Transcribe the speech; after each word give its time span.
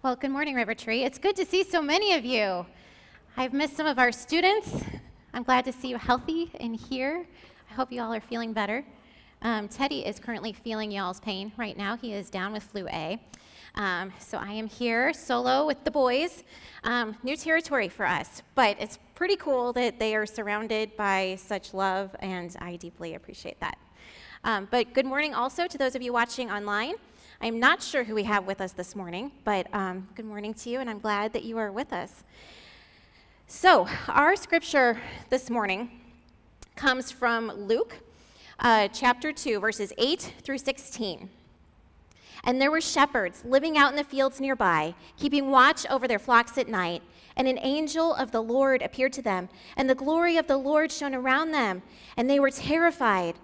Well, 0.00 0.14
good 0.14 0.30
morning, 0.30 0.54
River 0.54 0.74
Tree. 0.74 1.02
It's 1.02 1.18
good 1.18 1.34
to 1.34 1.44
see 1.44 1.64
so 1.64 1.82
many 1.82 2.14
of 2.14 2.24
you. 2.24 2.64
I've 3.36 3.52
missed 3.52 3.76
some 3.76 3.88
of 3.88 3.98
our 3.98 4.12
students. 4.12 4.84
I'm 5.34 5.42
glad 5.42 5.64
to 5.64 5.72
see 5.72 5.88
you 5.88 5.98
healthy 5.98 6.52
and 6.60 6.76
here. 6.76 7.26
I 7.68 7.74
hope 7.74 7.90
you 7.90 8.00
all 8.00 8.14
are 8.14 8.20
feeling 8.20 8.52
better. 8.52 8.84
Um, 9.42 9.66
Teddy 9.66 10.06
is 10.06 10.20
currently 10.20 10.52
feeling 10.52 10.92
y'all's 10.92 11.18
pain 11.18 11.50
right 11.56 11.76
now. 11.76 11.96
He 11.96 12.12
is 12.12 12.30
down 12.30 12.52
with 12.52 12.62
flu 12.62 12.86
A. 12.86 13.20
Um, 13.74 14.12
so 14.20 14.38
I 14.38 14.52
am 14.52 14.68
here 14.68 15.12
solo 15.12 15.66
with 15.66 15.82
the 15.82 15.90
boys. 15.90 16.44
Um, 16.84 17.16
new 17.24 17.36
territory 17.36 17.88
for 17.88 18.06
us, 18.06 18.44
but 18.54 18.76
it's 18.78 19.00
pretty 19.16 19.34
cool 19.34 19.72
that 19.72 19.98
they 19.98 20.14
are 20.14 20.26
surrounded 20.26 20.96
by 20.96 21.36
such 21.40 21.74
love, 21.74 22.14
and 22.20 22.56
I 22.60 22.76
deeply 22.76 23.14
appreciate 23.16 23.58
that. 23.58 23.76
Um, 24.44 24.68
but 24.70 24.94
good 24.94 25.06
morning 25.06 25.34
also 25.34 25.66
to 25.66 25.76
those 25.76 25.96
of 25.96 26.02
you 26.02 26.12
watching 26.12 26.52
online. 26.52 26.94
I'm 27.40 27.60
not 27.60 27.84
sure 27.84 28.02
who 28.02 28.16
we 28.16 28.24
have 28.24 28.48
with 28.48 28.60
us 28.60 28.72
this 28.72 28.96
morning, 28.96 29.30
but 29.44 29.72
um, 29.72 30.08
good 30.16 30.24
morning 30.24 30.52
to 30.54 30.70
you, 30.70 30.80
and 30.80 30.90
I'm 30.90 30.98
glad 30.98 31.32
that 31.34 31.44
you 31.44 31.56
are 31.58 31.70
with 31.70 31.92
us. 31.92 32.24
So, 33.46 33.86
our 34.08 34.34
scripture 34.34 35.00
this 35.30 35.48
morning 35.48 35.88
comes 36.74 37.12
from 37.12 37.52
Luke 37.52 37.94
uh, 38.58 38.88
chapter 38.88 39.30
2, 39.30 39.60
verses 39.60 39.92
8 39.98 40.34
through 40.42 40.58
16. 40.58 41.30
And 42.42 42.60
there 42.60 42.72
were 42.72 42.80
shepherds 42.80 43.44
living 43.44 43.78
out 43.78 43.90
in 43.90 43.96
the 43.96 44.02
fields 44.02 44.40
nearby, 44.40 44.96
keeping 45.16 45.52
watch 45.52 45.86
over 45.88 46.08
their 46.08 46.18
flocks 46.18 46.58
at 46.58 46.66
night. 46.66 47.04
And 47.36 47.46
an 47.46 47.60
angel 47.62 48.16
of 48.16 48.32
the 48.32 48.42
Lord 48.42 48.82
appeared 48.82 49.12
to 49.12 49.22
them, 49.22 49.48
and 49.76 49.88
the 49.88 49.94
glory 49.94 50.38
of 50.38 50.48
the 50.48 50.56
Lord 50.56 50.90
shone 50.90 51.14
around 51.14 51.52
them, 51.52 51.82
and 52.16 52.28
they 52.28 52.40
were 52.40 52.50
terrified. 52.50 53.36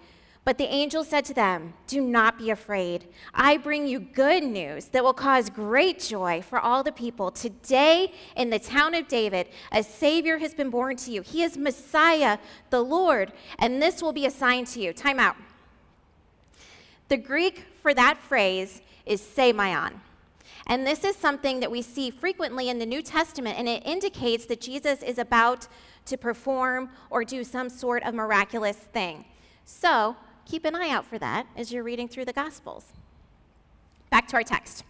But 0.44 0.58
the 0.58 0.64
angel 0.64 1.04
said 1.04 1.24
to 1.26 1.34
them, 1.34 1.72
Do 1.86 2.02
not 2.02 2.36
be 2.36 2.50
afraid. 2.50 3.08
I 3.32 3.56
bring 3.56 3.86
you 3.86 3.98
good 3.98 4.44
news 4.44 4.86
that 4.86 5.02
will 5.02 5.14
cause 5.14 5.48
great 5.48 5.98
joy 5.98 6.42
for 6.42 6.60
all 6.60 6.82
the 6.82 6.92
people. 6.92 7.30
Today, 7.30 8.12
in 8.36 8.50
the 8.50 8.58
town 8.58 8.94
of 8.94 9.08
David, 9.08 9.48
a 9.72 9.82
Savior 9.82 10.38
has 10.38 10.52
been 10.52 10.68
born 10.68 10.96
to 10.96 11.10
you. 11.10 11.22
He 11.22 11.42
is 11.42 11.56
Messiah, 11.56 12.36
the 12.68 12.82
Lord, 12.82 13.32
and 13.58 13.80
this 13.80 14.02
will 14.02 14.12
be 14.12 14.26
a 14.26 14.30
sign 14.30 14.66
to 14.66 14.80
you. 14.80 14.92
Time 14.92 15.18
out. 15.18 15.36
The 17.08 17.16
Greek 17.16 17.64
for 17.82 17.94
that 17.94 18.18
phrase 18.18 18.82
is 19.06 19.22
semeion. 19.22 19.94
And 20.66 20.86
this 20.86 21.04
is 21.04 21.16
something 21.16 21.60
that 21.60 21.70
we 21.70 21.80
see 21.80 22.10
frequently 22.10 22.68
in 22.68 22.78
the 22.78 22.86
New 22.86 23.02
Testament, 23.02 23.58
and 23.58 23.68
it 23.68 23.82
indicates 23.86 24.44
that 24.46 24.60
Jesus 24.60 25.02
is 25.02 25.18
about 25.18 25.68
to 26.06 26.18
perform 26.18 26.90
or 27.08 27.24
do 27.24 27.44
some 27.44 27.68
sort 27.70 28.02
of 28.02 28.14
miraculous 28.14 28.76
thing. 28.76 29.24
So, 29.64 30.16
keep 30.46 30.64
an 30.64 30.74
eye 30.74 30.90
out 30.90 31.04
for 31.04 31.18
that 31.18 31.46
as 31.56 31.72
you're 31.72 31.82
reading 31.82 32.08
through 32.08 32.24
the 32.24 32.32
Gospels. 32.32 32.86
Back 34.10 34.28
to 34.28 34.36
our 34.36 34.42
text. 34.42 34.84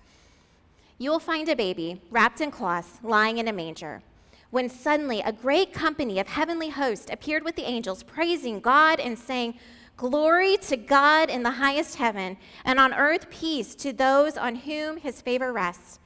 You 0.99 1.11
will 1.11 1.19
find 1.19 1.49
a 1.49 1.57
baby 1.57 2.01
wrapped 2.11 2.41
in 2.41 2.51
cloths 2.51 2.99
lying 3.03 3.39
in 3.39 3.49
a 3.49 3.53
manger. 3.53 4.03
When 4.51 4.69
suddenly 4.69 5.21
a 5.21 5.33
great 5.33 5.73
company 5.73 6.21
of 6.21 6.29
heavenly 6.29 6.69
hosts 6.69 7.11
appeared 7.11 7.45
with 7.45 7.57
the 7.57 7.69
angels, 7.69 8.03
praising 8.03 8.61
God 8.61 9.01
and 9.01 9.19
saying, 9.19 9.59
Glory 9.97 10.57
to 10.59 10.77
God 10.77 11.31
in 11.31 11.43
the 11.43 11.53
highest 11.53 11.97
heaven, 11.97 12.37
and 12.65 12.79
on 12.79 12.95
earth 12.95 13.31
peace 13.31 13.75
to 13.77 13.93
those 13.93 14.37
on 14.37 14.57
whom 14.57 14.97
his 14.97 15.21
favor 15.21 15.53
rests. 15.53 15.99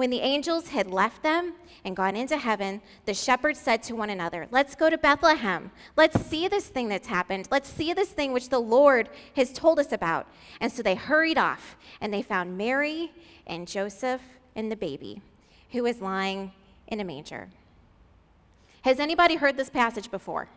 When 0.00 0.08
the 0.08 0.20
angels 0.20 0.68
had 0.68 0.90
left 0.90 1.22
them 1.22 1.52
and 1.84 1.94
gone 1.94 2.16
into 2.16 2.38
heaven, 2.38 2.80
the 3.04 3.12
shepherds 3.12 3.58
said 3.60 3.82
to 3.82 3.94
one 3.94 4.08
another, 4.08 4.48
Let's 4.50 4.74
go 4.74 4.88
to 4.88 4.96
Bethlehem. 4.96 5.70
Let's 5.94 6.18
see 6.24 6.48
this 6.48 6.68
thing 6.68 6.88
that's 6.88 7.06
happened. 7.06 7.48
Let's 7.50 7.68
see 7.68 7.92
this 7.92 8.08
thing 8.08 8.32
which 8.32 8.48
the 8.48 8.60
Lord 8.60 9.10
has 9.36 9.52
told 9.52 9.78
us 9.78 9.92
about. 9.92 10.26
And 10.58 10.72
so 10.72 10.82
they 10.82 10.94
hurried 10.94 11.36
off, 11.36 11.76
and 12.00 12.14
they 12.14 12.22
found 12.22 12.56
Mary 12.56 13.12
and 13.46 13.68
Joseph 13.68 14.22
and 14.56 14.72
the 14.72 14.76
baby, 14.76 15.20
who 15.72 15.82
was 15.82 16.00
lying 16.00 16.52
in 16.86 17.00
a 17.00 17.04
manger. 17.04 17.50
Has 18.80 19.00
anybody 19.00 19.34
heard 19.34 19.58
this 19.58 19.68
passage 19.68 20.10
before? 20.10 20.48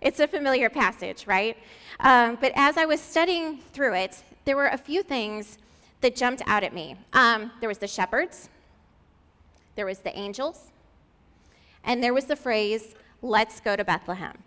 It's 0.00 0.18
a 0.18 0.26
familiar 0.26 0.68
passage, 0.68 1.28
right? 1.28 1.56
Um, 2.00 2.38
but 2.40 2.50
as 2.56 2.76
I 2.76 2.86
was 2.86 3.00
studying 3.00 3.58
through 3.72 3.94
it, 3.94 4.20
there 4.44 4.56
were 4.56 4.66
a 4.66 4.78
few 4.78 5.04
things 5.04 5.58
that 6.00 6.16
jumped 6.16 6.42
out 6.46 6.62
at 6.62 6.74
me. 6.74 6.96
Um, 7.12 7.52
there 7.60 7.68
was 7.68 7.78
the 7.78 7.88
shepherds, 7.88 8.48
there 9.74 9.86
was 9.86 9.98
the 10.00 10.16
angels, 10.16 10.70
and 11.84 12.02
there 12.02 12.14
was 12.14 12.26
the 12.26 12.36
phrase, 12.36 12.94
let's 13.22 13.60
go 13.60 13.76
to 13.76 13.84
Bethlehem. 13.84 14.38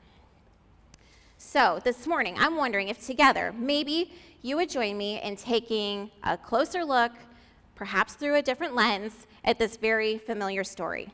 So 1.38 1.80
this 1.84 2.06
morning, 2.06 2.36
I'm 2.38 2.58
wondering 2.58 2.90
if 2.90 3.06
together, 3.06 3.54
maybe 3.58 4.12
you 4.42 4.58
would 4.58 4.70
join 4.70 4.98
me 4.98 5.22
in 5.22 5.36
taking 5.36 6.12
a 6.24 6.38
closer 6.38 6.84
look, 6.84 7.12
perhaps 7.76 8.14
through 8.14 8.36
a 8.36 8.42
different 8.42 8.76
lens, 8.76 9.26
at 9.44 9.58
this 9.58 9.78
very 9.78 10.18
familiar 10.18 10.64
story. 10.64 11.10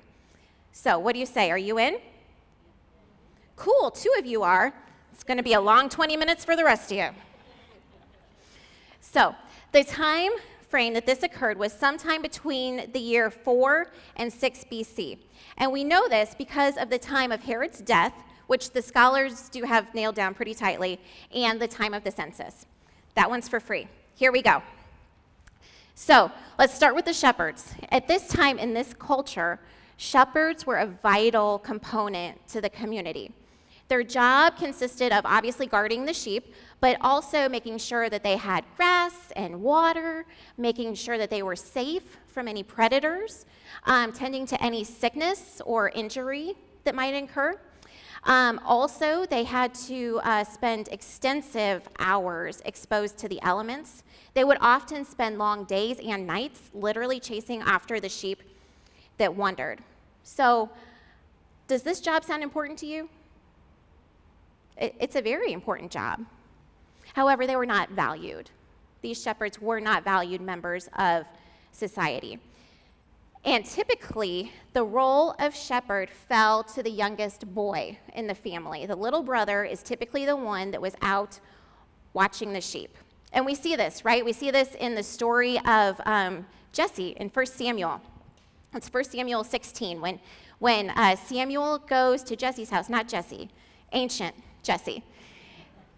So, 0.72 1.00
what 1.00 1.14
do 1.14 1.20
you 1.20 1.26
say? 1.26 1.52
Are 1.52 1.58
you 1.58 1.80
in? 1.80 2.00
Cool, 3.56 3.92
two 3.92 4.14
of 4.18 4.26
you 4.26 4.44
are. 4.44 4.74
It's 5.14 5.24
going 5.24 5.38
to 5.38 5.44
be 5.44 5.54
a 5.54 5.62
long 5.62 5.88
20 5.88 6.18
minutes 6.18 6.44
for 6.44 6.56
the 6.56 6.64
rest 6.64 6.92
of 6.92 6.98
you. 6.98 7.10
So, 9.00 9.34
the 9.76 9.84
time 9.84 10.32
frame 10.70 10.94
that 10.94 11.06
this 11.06 11.22
occurred 11.22 11.58
was 11.58 11.74
sometime 11.74 12.22
between 12.22 12.90
the 12.94 13.00
year 13.00 13.30
4 13.30 13.92
and 14.16 14.32
6 14.32 14.66
BC. 14.72 15.18
And 15.58 15.70
we 15.70 15.84
know 15.84 16.08
this 16.08 16.34
because 16.34 16.78
of 16.78 16.90
the 16.90 16.98
time 16.98 17.30
of 17.30 17.42
Herod's 17.42 17.82
death, 17.82 18.14
which 18.48 18.72
the 18.72 18.82
scholars 18.82 19.50
do 19.50 19.64
have 19.64 19.94
nailed 19.94 20.16
down 20.16 20.34
pretty 20.34 20.54
tightly, 20.54 20.98
and 21.34 21.60
the 21.60 21.68
time 21.68 21.94
of 21.94 22.06
the 22.06 22.12
census. 22.12 22.66
That 23.16 23.30
one's 23.30 23.50
for 23.50 23.60
free. 23.60 23.90
Here 24.16 24.32
we 24.32 24.42
go. 24.42 24.64
So 25.94 26.32
let's 26.58 26.74
start 26.74 26.96
with 26.96 27.04
the 27.04 27.14
shepherds. 27.14 27.74
At 27.90 28.08
this 28.08 28.30
time 28.30 28.58
in 28.58 28.74
this 28.74 28.94
culture, 28.94 29.60
shepherds 29.98 30.66
were 30.66 30.78
a 30.78 30.88
vital 30.88 31.60
component 31.60 32.48
to 32.48 32.62
the 32.62 32.70
community. 32.70 33.34
Their 33.88 34.04
job 34.04 34.58
consisted 34.58 35.12
of 35.12 35.26
obviously 35.26 35.68
guarding 35.68 36.06
the 36.06 36.14
sheep, 36.14 36.54
but 36.80 36.98
also 37.02 37.48
making 37.48 37.78
sure 37.78 38.10
that 38.10 38.24
they 38.24 38.36
had 38.36 38.66
grass 38.78 39.32
and 39.36 39.62
water, 39.62 40.26
making 40.58 40.96
sure 40.96 41.18
that 41.18 41.30
they 41.30 41.44
were 41.44 41.56
safe 41.56 42.18
from 42.28 42.48
any 42.48 42.64
predators, 42.64 43.46
um, 43.86 44.12
tending 44.12 44.48
to 44.48 44.62
any 44.62 44.84
sickness 44.84 45.62
or 45.66 45.90
injury 45.90 46.56
that 46.84 46.96
might 46.96 47.14
incur. 47.14 47.60
Um, 48.24 48.60
also, 48.66 49.26
they 49.28 49.44
had 49.44 49.76
to 49.88 50.20
uh, 50.24 50.44
spend 50.44 50.90
extensive 50.92 51.88
hours 52.00 52.62
exposed 52.66 53.20
to 53.20 53.30
the 53.30 53.40
elements. 53.44 54.04
They 54.34 54.44
would 54.44 54.58
often 54.62 55.06
spend 55.06 55.38
long 55.38 55.66
days 55.66 56.00
and 56.00 56.26
nights 56.26 56.72
literally 56.74 57.20
chasing 57.20 57.62
after 57.62 58.00
the 58.00 58.10
sheep 58.10 58.42
that 59.18 59.36
wandered. 59.36 59.80
So, 60.24 60.72
does 61.68 61.84
this 61.84 62.00
job 62.00 62.24
sound 62.24 62.42
important 62.42 62.80
to 62.80 62.88
you? 62.88 63.10
It's 64.78 65.16
a 65.16 65.22
very 65.22 65.54
important 65.54 65.92
job. 65.92 66.26
However, 67.14 67.48
they 67.48 67.56
were 67.56 67.66
not 67.66 67.92
valued. 67.92 68.50
These 69.02 69.22
shepherds 69.22 69.62
were 69.62 69.80
not 69.80 70.04
valued 70.04 70.42
members 70.42 70.90
of 70.98 71.26
society. 71.72 72.40
And 73.46 73.64
typically, 73.64 74.52
the 74.74 74.84
role 74.84 75.36
of 75.38 75.56
shepherd 75.56 76.10
fell 76.10 76.64
to 76.64 76.82
the 76.82 76.90
youngest 76.90 77.54
boy 77.54 78.00
in 78.16 78.26
the 78.26 78.34
family. 78.34 78.88
The 78.88 78.96
little 78.96 79.22
brother 79.22 79.64
is 79.64 79.84
typically 79.84 80.26
the 80.26 80.36
one 80.36 80.72
that 80.72 80.82
was 80.82 80.96
out 81.02 81.40
watching 82.14 82.54
the 82.54 82.62
sheep. 82.62 82.98
And 83.32 83.46
we 83.46 83.54
see 83.54 83.76
this, 83.76 84.04
right? 84.04 84.26
We 84.26 84.34
see 84.34 84.50
this 84.50 84.74
in 84.76 84.96
the 84.96 85.04
story 85.04 85.60
of 85.66 86.02
um, 86.06 86.48
Jesse 86.72 87.10
in 87.10 87.30
1 87.30 87.46
Samuel. 87.46 88.02
It's 88.74 88.92
1 88.92 89.04
Samuel 89.06 89.44
16 89.44 90.02
when, 90.02 90.20
when 90.58 90.90
uh, 90.92 91.16
Samuel 91.16 91.78
goes 91.78 92.24
to 92.24 92.36
Jesse's 92.36 92.72
house, 92.72 92.90
not 92.90 93.08
Jesse, 93.08 93.50
ancient 93.94 94.36
Jesse. 94.66 95.04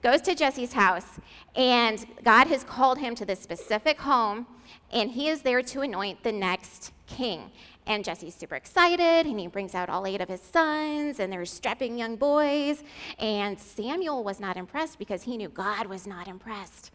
Goes 0.04 0.22
to 0.22 0.36
Jesse's 0.36 0.74
house, 0.74 1.20
and 1.56 2.06
God 2.24 2.48
has 2.48 2.64
called 2.64 3.00
him 3.00 3.16
to 3.16 3.26
this 3.26 3.40
specific 3.40 3.98
home, 4.00 4.46
and 4.92 5.10
he 5.10 5.28
is 5.28 5.42
there 5.42 5.64
to 5.64 5.82
anoint 5.82 6.22
the 6.22 6.32
next 6.32 6.92
king. 7.08 7.50
And 7.88 8.04
Jesse's 8.04 8.36
super 8.36 8.56
excited, 8.56 9.26
and 9.26 9.40
he 9.40 9.48
brings 9.48 9.74
out 9.74 9.90
all 9.90 10.06
eight 10.06 10.22
of 10.22 10.30
his 10.30 10.42
sons, 10.42 11.20
and 11.20 11.34
they're 11.34 11.46
strapping 11.46 11.98
young 11.98 12.16
boys. 12.16 12.84
And 13.18 13.60
Samuel 13.60 14.24
was 14.24 14.40
not 14.40 14.56
impressed 14.56 15.00
because 15.00 15.24
he 15.24 15.36
knew 15.36 15.50
God 15.50 15.88
was 15.88 16.06
not 16.06 16.28
impressed. 16.28 16.92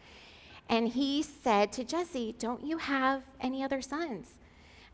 And 0.69 0.87
he 0.87 1.23
said 1.23 1.73
to 1.73 1.83
Jesse, 1.83 2.35
Don't 2.39 2.63
you 2.63 2.77
have 2.77 3.23
any 3.41 3.63
other 3.63 3.81
sons? 3.81 4.29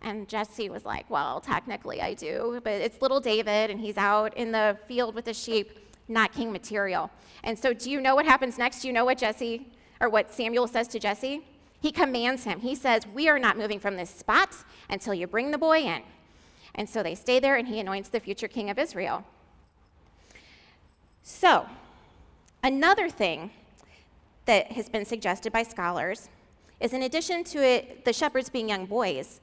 And 0.02 0.28
Jesse 0.28 0.70
was 0.70 0.86
like, 0.86 1.08
Well, 1.10 1.42
technically 1.42 2.02
I 2.02 2.16
do, 2.16 2.60
but 2.64 2.74
it's 2.74 3.02
little 3.02 3.20
David, 3.20 3.70
and 3.70 3.80
he's 3.80 3.98
out 3.98 4.36
in 4.36 4.52
the 4.52 4.80
field 4.88 5.14
with 5.14 5.26
the 5.26 5.34
sheep 5.34 5.89
not 6.10 6.34
king 6.34 6.52
material. 6.52 7.10
And 7.44 7.58
so, 7.58 7.74
do 7.74 7.90
you 7.90 8.02
know 8.02 8.16
what 8.16 8.26
happens 8.26 8.58
next? 8.58 8.82
Do 8.82 8.88
you 8.88 8.94
know 8.94 9.06
what 9.06 9.18
Jesse 9.18 9.68
or 10.02 10.10
what 10.10 10.32
Samuel 10.32 10.68
says 10.68 10.88
to 10.90 11.00
Jesse? 11.00 11.42
He 11.82 11.92
commands 11.92 12.44
him. 12.44 12.60
He 12.60 12.76
says, 12.76 13.04
We 13.14 13.30
are 13.30 13.40
not 13.40 13.58
moving 13.58 13.80
from 13.80 13.96
this 13.96 14.10
spot 14.10 14.54
until 14.90 15.14
you 15.14 15.28
bring 15.28 15.52
the 15.52 15.58
boy 15.58 15.80
in. 15.80 16.02
And 16.76 16.90
so 16.90 17.04
they 17.04 17.16
stay 17.16 17.40
there, 17.40 17.56
and 17.56 17.68
he 17.68 17.80
anoints 17.80 18.10
the 18.10 18.20
future 18.20 18.48
king 18.48 18.70
of 18.70 18.78
Israel. 18.78 19.24
So, 21.24 21.68
another 22.64 23.10
thing 23.10 23.52
that 24.46 24.72
has 24.72 24.90
been 24.90 25.06
suggested 25.06 25.54
by 25.54 25.64
scholars 25.64 26.30
is 26.80 26.94
in 26.94 27.04
addition 27.04 27.44
to 27.46 27.64
it, 27.64 28.06
the 28.06 28.14
shepherds 28.14 28.50
being 28.50 28.70
young 28.70 28.86
boys, 28.86 29.42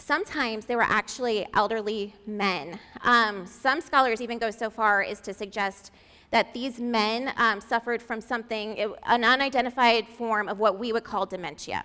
Sometimes 0.00 0.64
they 0.64 0.76
were 0.76 0.82
actually 0.82 1.46
elderly 1.52 2.14
men. 2.26 2.78
Um, 3.02 3.46
some 3.46 3.82
scholars 3.82 4.22
even 4.22 4.38
go 4.38 4.50
so 4.50 4.70
far 4.70 5.02
as 5.02 5.20
to 5.20 5.34
suggest 5.34 5.92
that 6.30 6.54
these 6.54 6.80
men 6.80 7.32
um, 7.36 7.60
suffered 7.60 8.00
from 8.00 8.22
something, 8.22 8.78
an 9.04 9.24
unidentified 9.24 10.08
form 10.08 10.48
of 10.48 10.58
what 10.58 10.78
we 10.78 10.92
would 10.92 11.04
call 11.04 11.26
dementia. 11.26 11.84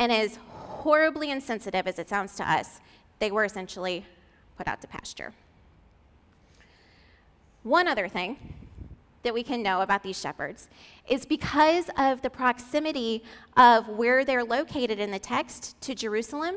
And 0.00 0.10
as 0.10 0.36
horribly 0.58 1.30
insensitive 1.30 1.86
as 1.86 2.00
it 2.00 2.08
sounds 2.08 2.34
to 2.36 2.50
us, 2.50 2.80
they 3.20 3.30
were 3.30 3.44
essentially 3.44 4.04
put 4.58 4.66
out 4.66 4.80
to 4.80 4.88
pasture. 4.88 5.32
One 7.62 7.86
other 7.86 8.08
thing 8.08 8.36
that 9.22 9.32
we 9.32 9.44
can 9.44 9.62
know 9.62 9.80
about 9.80 10.02
these 10.02 10.20
shepherds 10.20 10.68
is 11.08 11.24
because 11.24 11.88
of 11.98 12.20
the 12.22 12.30
proximity 12.30 13.22
of 13.56 13.88
where 13.88 14.24
they're 14.24 14.44
located 14.44 14.98
in 14.98 15.12
the 15.12 15.18
text 15.20 15.80
to 15.82 15.94
Jerusalem, 15.94 16.56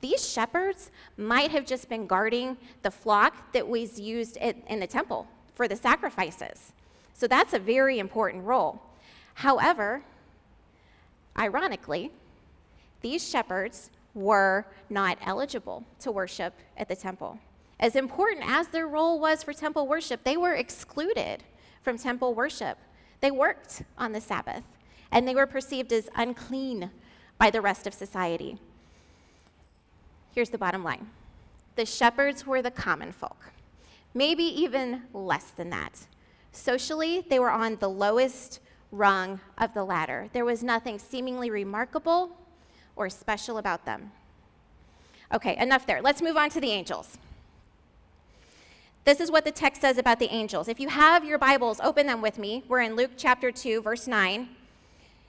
these 0.00 0.28
shepherds 0.28 0.90
might 1.16 1.50
have 1.50 1.66
just 1.66 1.88
been 1.88 2.06
guarding 2.06 2.56
the 2.82 2.90
flock 2.90 3.52
that 3.52 3.66
was 3.66 3.98
used 3.98 4.36
in 4.36 4.80
the 4.80 4.86
temple 4.86 5.26
for 5.54 5.66
the 5.66 5.76
sacrifices. 5.76 6.72
So 7.14 7.26
that's 7.26 7.52
a 7.52 7.58
very 7.58 7.98
important 7.98 8.44
role. 8.44 8.80
However, 9.34 10.02
ironically, 11.36 12.12
these 13.00 13.28
shepherds 13.28 13.90
were 14.14 14.66
not 14.88 15.18
eligible 15.24 15.84
to 16.00 16.12
worship 16.12 16.54
at 16.76 16.88
the 16.88 16.96
temple. 16.96 17.38
As 17.80 17.94
important 17.94 18.44
as 18.48 18.68
their 18.68 18.88
role 18.88 19.20
was 19.20 19.42
for 19.42 19.52
temple 19.52 19.86
worship, 19.86 20.24
they 20.24 20.36
were 20.36 20.54
excluded 20.54 21.44
from 21.82 21.98
temple 21.98 22.34
worship. 22.34 22.78
They 23.20 23.30
worked 23.30 23.82
on 23.96 24.12
the 24.12 24.20
Sabbath, 24.20 24.64
and 25.10 25.26
they 25.26 25.34
were 25.34 25.46
perceived 25.46 25.92
as 25.92 26.08
unclean 26.14 26.90
by 27.36 27.50
the 27.50 27.60
rest 27.60 27.86
of 27.86 27.94
society. 27.94 28.58
Here's 30.34 30.50
the 30.50 30.58
bottom 30.58 30.84
line 30.84 31.08
the 31.76 31.86
shepherds 31.86 32.46
were 32.46 32.62
the 32.62 32.70
common 32.70 33.12
folk, 33.12 33.52
maybe 34.14 34.42
even 34.42 35.02
less 35.12 35.50
than 35.50 35.70
that. 35.70 36.06
Socially, 36.52 37.24
they 37.28 37.38
were 37.38 37.50
on 37.50 37.76
the 37.76 37.88
lowest 37.88 38.60
rung 38.90 39.40
of 39.58 39.74
the 39.74 39.84
ladder. 39.84 40.28
There 40.32 40.44
was 40.44 40.62
nothing 40.62 40.98
seemingly 40.98 41.50
remarkable 41.50 42.36
or 42.96 43.08
special 43.08 43.58
about 43.58 43.84
them. 43.84 44.10
Okay, 45.32 45.56
enough 45.58 45.86
there. 45.86 46.00
Let's 46.00 46.22
move 46.22 46.36
on 46.36 46.50
to 46.50 46.60
the 46.60 46.70
angels. 46.70 47.18
This 49.04 49.20
is 49.20 49.30
what 49.30 49.44
the 49.44 49.50
text 49.50 49.82
says 49.82 49.98
about 49.98 50.18
the 50.18 50.30
angels. 50.32 50.68
If 50.68 50.80
you 50.80 50.88
have 50.88 51.24
your 51.24 51.38
Bibles, 51.38 51.80
open 51.80 52.06
them 52.06 52.20
with 52.20 52.38
me. 52.38 52.64
We're 52.68 52.80
in 52.80 52.96
Luke 52.96 53.12
chapter 53.16 53.52
2, 53.52 53.82
verse 53.82 54.06
9. 54.06 54.48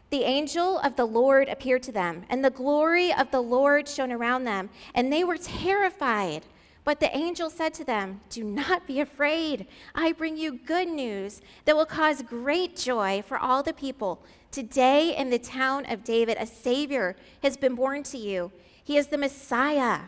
The 0.10 0.24
angel 0.24 0.80
of 0.80 0.96
the 0.96 1.06
Lord 1.06 1.50
appeared 1.50 1.84
to 1.84 1.92
them, 1.92 2.26
and 2.30 2.44
the 2.44 2.50
glory 2.50 3.14
of 3.14 3.30
the 3.30 3.42
Lord 3.42 3.88
shone 3.88 4.12
around 4.12 4.44
them, 4.44 4.70
and 4.96 5.14
they 5.14 5.24
were 5.24 5.38
terrified. 5.38 6.46
But 6.84 7.00
the 7.00 7.16
angel 7.16 7.52
said 7.52 7.76
to 7.76 7.84
them, 7.84 8.22
Do 8.32 8.44
not 8.44 8.88
be 8.88 9.00
afraid. 9.02 9.68
I 9.94 10.14
bring 10.14 10.36
you 10.36 10.58
good 10.58 10.88
news 10.88 11.42
that 11.66 11.76
will 11.76 11.86
cause 11.86 12.24
great 12.24 12.76
joy 12.76 13.22
for 13.28 13.38
all 13.38 13.62
the 13.62 13.74
people. 13.74 14.24
Today, 14.50 15.16
in 15.16 15.30
the 15.30 15.38
town 15.38 15.86
of 15.86 16.04
David, 16.04 16.38
a 16.40 16.48
Savior 16.48 17.16
has 17.44 17.56
been 17.56 17.76
born 17.76 18.02
to 18.04 18.18
you. 18.18 18.52
He 18.84 18.98
is 18.98 19.08
the 19.08 19.18
Messiah, 19.20 20.00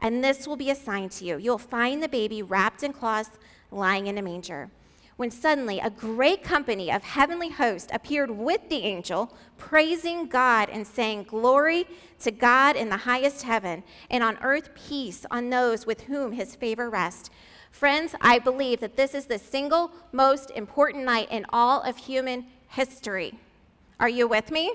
and 0.00 0.24
this 0.24 0.48
will 0.48 0.56
be 0.56 0.70
a 0.70 0.74
sign 0.74 1.10
to 1.10 1.26
you. 1.26 1.36
You'll 1.36 1.58
find 1.58 2.02
the 2.02 2.08
baby 2.08 2.42
wrapped 2.42 2.82
in 2.82 2.94
cloths, 2.94 3.38
lying 3.70 4.06
in 4.06 4.16
a 4.16 4.22
manger 4.22 4.70
when 5.20 5.30
suddenly 5.30 5.78
a 5.80 5.90
great 5.90 6.42
company 6.42 6.90
of 6.90 7.02
heavenly 7.02 7.50
hosts 7.50 7.90
appeared 7.92 8.30
with 8.30 8.66
the 8.70 8.84
angel, 8.84 9.30
praising 9.58 10.26
God 10.26 10.70
and 10.70 10.86
saying, 10.86 11.24
Glory 11.24 11.86
to 12.20 12.30
God 12.30 12.74
in 12.74 12.88
the 12.88 12.96
highest 12.96 13.42
heaven, 13.42 13.82
and 14.08 14.24
on 14.24 14.38
earth 14.40 14.70
peace 14.74 15.26
on 15.30 15.50
those 15.50 15.84
with 15.84 16.00
whom 16.04 16.32
his 16.32 16.56
favor 16.56 16.88
rests. 16.88 17.28
Friends, 17.70 18.14
I 18.22 18.38
believe 18.38 18.80
that 18.80 18.96
this 18.96 19.14
is 19.14 19.26
the 19.26 19.38
single 19.38 19.90
most 20.10 20.52
important 20.52 21.04
night 21.04 21.28
in 21.30 21.44
all 21.50 21.82
of 21.82 21.98
human 21.98 22.46
history. 22.68 23.38
Are 24.00 24.08
you 24.08 24.26
with 24.26 24.50
me? 24.50 24.72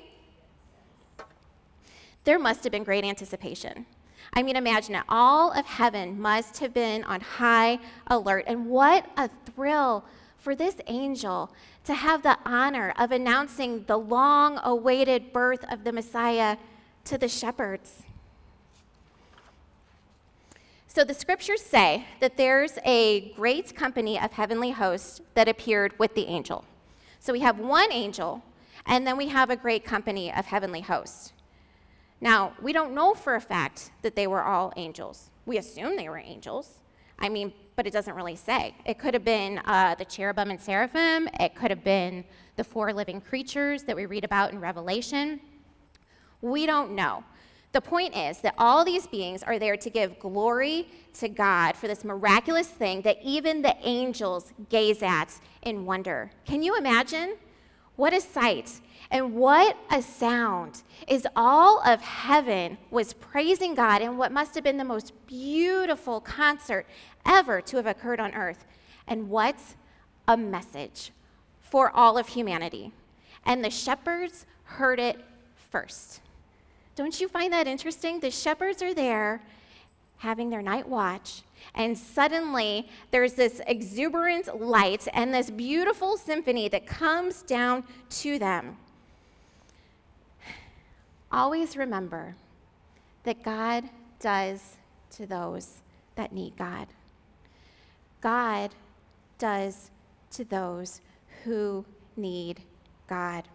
There 2.24 2.38
must 2.38 2.64
have 2.66 2.72
been 2.72 2.84
great 2.84 3.04
anticipation. 3.04 3.88
I 4.32 4.44
mean, 4.44 4.58
imagine 4.58 4.94
it. 4.94 5.06
All 5.10 5.52
of 5.54 5.66
heaven 5.66 6.22
must 6.22 6.60
have 6.60 6.72
been 6.72 7.04
on 7.06 7.22
high 7.22 7.80
alert. 8.06 8.44
And 8.46 8.68
what 8.68 9.10
a 9.18 9.28
thrill 9.48 10.06
for 10.46 10.54
this 10.54 10.76
angel 10.86 11.50
to 11.84 11.96
have 11.96 12.22
the 12.22 12.38
honor 12.46 12.94
of 13.00 13.12
announcing 13.12 13.84
the 13.88 13.98
long 13.98 14.60
awaited 14.64 15.34
birth 15.34 15.66
of 15.72 15.84
the 15.84 15.92
Messiah 15.92 16.58
to 17.04 17.18
the 17.18 17.28
shepherds. 17.28 18.04
So 20.88 21.04
the 21.04 21.16
scriptures 21.16 21.64
say 21.64 22.06
that 22.20 22.38
there's 22.38 22.78
a 22.86 23.32
great 23.32 23.76
company 23.76 24.20
of 24.20 24.34
heavenly 24.34 24.70
hosts 24.70 25.20
that 25.34 25.48
appeared 25.48 25.98
with 25.98 26.14
the 26.14 26.28
angel. 26.28 26.64
So 27.20 27.34
we 27.34 27.40
have 27.40 27.58
one 27.58 27.92
angel, 27.92 28.44
and 28.86 29.08
then 29.08 29.18
we 29.18 29.30
have 29.30 29.50
a 29.50 29.56
great 29.56 29.84
company 29.84 30.32
of 30.32 30.46
heavenly 30.46 30.82
hosts. 30.82 31.34
Now, 32.22 32.54
we 32.62 32.72
don't 32.72 32.94
know 32.94 33.16
for 33.16 33.34
a 33.34 33.42
fact 33.42 33.90
that 34.04 34.16
they 34.16 34.28
were 34.28 34.44
all 34.44 34.72
angels. 34.78 35.32
We 35.48 35.58
assume 35.58 35.98
they 35.98 36.08
were 36.08 36.20
angels. 36.20 36.82
I 37.18 37.30
mean, 37.30 37.52
but 37.76 37.86
it 37.86 37.94
doesn't 37.94 38.16
really 38.16 38.36
say. 38.36 38.76
It 38.86 38.98
could 38.98 39.14
have 39.14 39.26
been 39.26 39.60
uh, 39.66 39.96
the 39.96 40.06
cherubim 40.06 40.50
and 40.50 40.60
seraphim, 40.60 41.28
it 41.40 41.56
could 41.56 41.72
have 41.72 41.84
been 41.84 42.24
the 42.56 42.64
four 42.64 42.94
living 42.94 43.22
creatures 43.22 43.84
that 43.84 43.96
we 43.96 44.06
read 44.06 44.24
about 44.24 44.52
in 44.52 44.60
Revelation. 44.60 45.40
We 46.42 46.66
don't 46.66 46.92
know. 46.92 47.24
The 47.74 47.82
point 47.82 48.16
is 48.16 48.38
that 48.40 48.56
all 48.58 48.86
these 48.86 49.06
beings 49.06 49.44
are 49.44 49.60
there 49.60 49.76
to 49.76 49.90
give 49.90 50.18
glory 50.20 50.88
to 51.16 51.28
God 51.28 51.76
for 51.76 51.90
this 51.90 52.06
miraculous 52.06 52.70
thing 52.70 53.02
that 53.02 53.18
even 53.22 53.62
the 53.62 53.76
angels 53.82 54.54
gaze 54.70 55.04
at 55.04 55.38
in 55.64 55.86
wonder. 55.86 56.32
Can 56.46 56.64
you 56.64 56.78
imagine? 56.78 57.36
What 57.96 58.14
a 58.14 58.22
sight 58.22 58.82
and 59.12 59.36
what 59.36 59.78
a 59.92 60.02
sound 60.02 60.84
is 61.08 61.28
all 61.36 61.82
of 61.82 62.02
heaven 62.02 62.78
was 62.90 63.14
praising 63.14 63.76
God 63.76 64.02
in 64.02 64.18
what 64.18 64.32
must 64.32 64.56
have 64.56 64.64
been 64.64 64.78
the 64.78 64.84
most 64.84 65.14
beautiful 65.28 66.20
concert 66.20 66.86
ever 67.26 67.62
to 67.62 67.78
have 67.78 67.86
occurred 67.86 68.20
on 68.20 68.34
earth. 68.34 68.66
And 69.08 69.30
what 69.30 69.56
a 70.28 70.36
message 70.36 71.12
for 71.62 71.92
all 71.92 72.18
of 72.18 72.28
humanity. 72.28 72.92
And 73.46 73.64
the 73.64 73.70
shepherds 73.70 74.46
heard 74.64 75.00
it 75.00 75.24
first. 75.70 76.22
Don't 76.96 77.20
you 77.20 77.28
find 77.28 77.54
that 77.54 77.68
interesting? 77.68 78.20
The 78.20 78.32
shepherds 78.32 78.82
are 78.82 78.94
there 78.94 79.42
having 80.18 80.50
their 80.50 80.62
night 80.62 80.88
watch, 80.88 81.44
and 81.74 81.98
suddenly 81.98 82.88
there's 83.12 83.34
this 83.34 83.62
exuberant 83.68 84.62
light 84.62 85.08
and 85.14 85.34
this 85.34 85.50
beautiful 85.50 86.18
symphony 86.18 86.70
that 86.70 86.86
comes 86.86 87.42
down 87.42 87.84
to 88.10 88.40
them. 88.40 88.78
Always 91.32 91.76
remember 91.76 92.36
that 93.24 93.44
God 93.44 93.90
does 94.20 94.78
to 95.12 95.26
those 95.26 95.82
that 96.16 96.32
need 96.32 96.56
God. 96.56 96.88
God 98.22 98.72
does 99.38 99.92
to 100.32 100.46
those 100.46 101.02
who 101.44 101.86
need 102.16 102.62
God. 103.08 103.48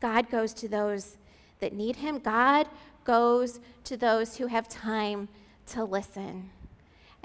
God 0.00 0.30
goes 0.30 0.52
to 0.54 0.68
those 0.68 1.16
that 1.60 1.72
need 1.72 1.96
Him. 1.96 2.18
God 2.18 2.68
goes 3.04 3.60
to 3.84 3.96
those 3.96 4.36
who 4.36 4.46
have 4.46 4.68
time 4.68 5.28
to 5.68 5.84
listen. 5.84 6.50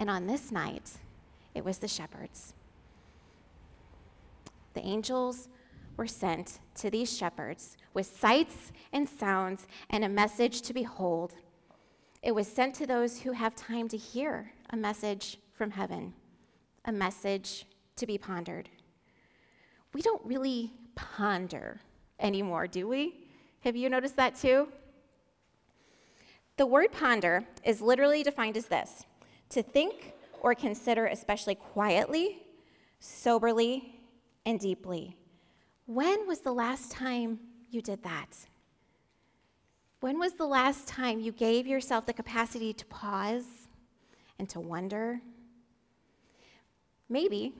And 0.01 0.09
on 0.09 0.25
this 0.25 0.51
night, 0.51 0.93
it 1.53 1.63
was 1.63 1.77
the 1.77 1.87
shepherds. 1.87 2.55
The 4.73 4.81
angels 4.83 5.47
were 5.95 6.07
sent 6.07 6.57
to 6.77 6.89
these 6.89 7.15
shepherds 7.15 7.77
with 7.93 8.07
sights 8.07 8.71
and 8.91 9.07
sounds 9.07 9.67
and 9.91 10.03
a 10.03 10.09
message 10.09 10.63
to 10.63 10.73
behold. 10.73 11.35
It 12.23 12.33
was 12.33 12.47
sent 12.47 12.73
to 12.75 12.87
those 12.87 13.19
who 13.19 13.33
have 13.33 13.55
time 13.55 13.87
to 13.89 13.97
hear 13.97 14.51
a 14.71 14.75
message 14.75 15.37
from 15.53 15.69
heaven, 15.69 16.13
a 16.85 16.91
message 16.91 17.67
to 17.97 18.07
be 18.07 18.17
pondered. 18.17 18.69
We 19.93 20.01
don't 20.01 20.25
really 20.25 20.73
ponder 20.95 21.79
anymore, 22.19 22.65
do 22.65 22.87
we? 22.87 23.27
Have 23.59 23.75
you 23.75 23.87
noticed 23.87 24.15
that 24.15 24.35
too? 24.35 24.67
The 26.57 26.65
word 26.65 26.91
ponder 26.91 27.45
is 27.63 27.83
literally 27.83 28.23
defined 28.23 28.57
as 28.57 28.65
this 28.65 29.05
to 29.51 29.63
think 29.63 30.13
or 30.41 30.55
consider, 30.55 31.05
especially 31.07 31.55
quietly, 31.55 32.43
soberly, 32.99 33.99
and 34.45 34.59
deeply. 34.59 35.15
When 35.85 36.27
was 36.27 36.39
the 36.39 36.53
last 36.53 36.91
time 36.91 37.39
you 37.69 37.81
did 37.81 38.03
that? 38.03 38.47
When 39.99 40.17
was 40.17 40.33
the 40.33 40.47
last 40.47 40.87
time 40.87 41.19
you 41.19 41.31
gave 41.31 41.67
yourself 41.67 42.05
the 42.05 42.13
capacity 42.13 42.73
to 42.73 42.85
pause 42.85 43.45
and 44.39 44.49
to 44.49 44.59
wonder 44.59 45.21
Maybe 47.11 47.53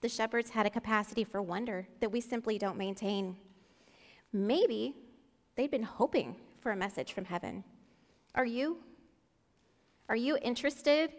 the 0.00 0.08
shepherds 0.08 0.50
had 0.50 0.66
a 0.66 0.70
capacity 0.70 1.22
for 1.22 1.40
wonder 1.40 1.86
that 2.00 2.10
we 2.10 2.20
simply 2.20 2.58
don't 2.58 2.76
maintain. 2.76 3.36
Maybe 4.32 4.96
they'd 5.54 5.70
been 5.70 5.84
hoping 5.84 6.34
for 6.60 6.72
a 6.72 6.76
message 6.76 7.12
from 7.12 7.24
heaven. 7.24 7.62
Are 8.34 8.44
you? 8.44 8.78
Are 10.10 10.16
you 10.16 10.36
interested 10.42 11.12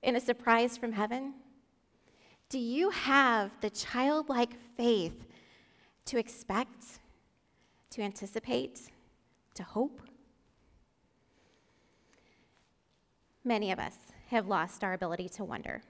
in 0.00 0.14
a 0.14 0.20
surprise 0.20 0.76
from 0.76 0.92
heaven? 0.92 1.34
Do 2.48 2.60
you 2.60 2.90
have 2.90 3.50
the 3.60 3.68
childlike 3.68 4.54
faith 4.76 5.26
to 6.04 6.20
expect, 6.20 7.00
to 7.90 8.00
anticipate, 8.00 8.92
to 9.54 9.64
hope? 9.64 10.00
Many 13.42 13.72
of 13.72 13.80
us 13.80 13.96
have 14.28 14.46
lost 14.46 14.84
our 14.84 14.92
ability 14.92 15.28
to 15.30 15.42
wonder. 15.42 15.82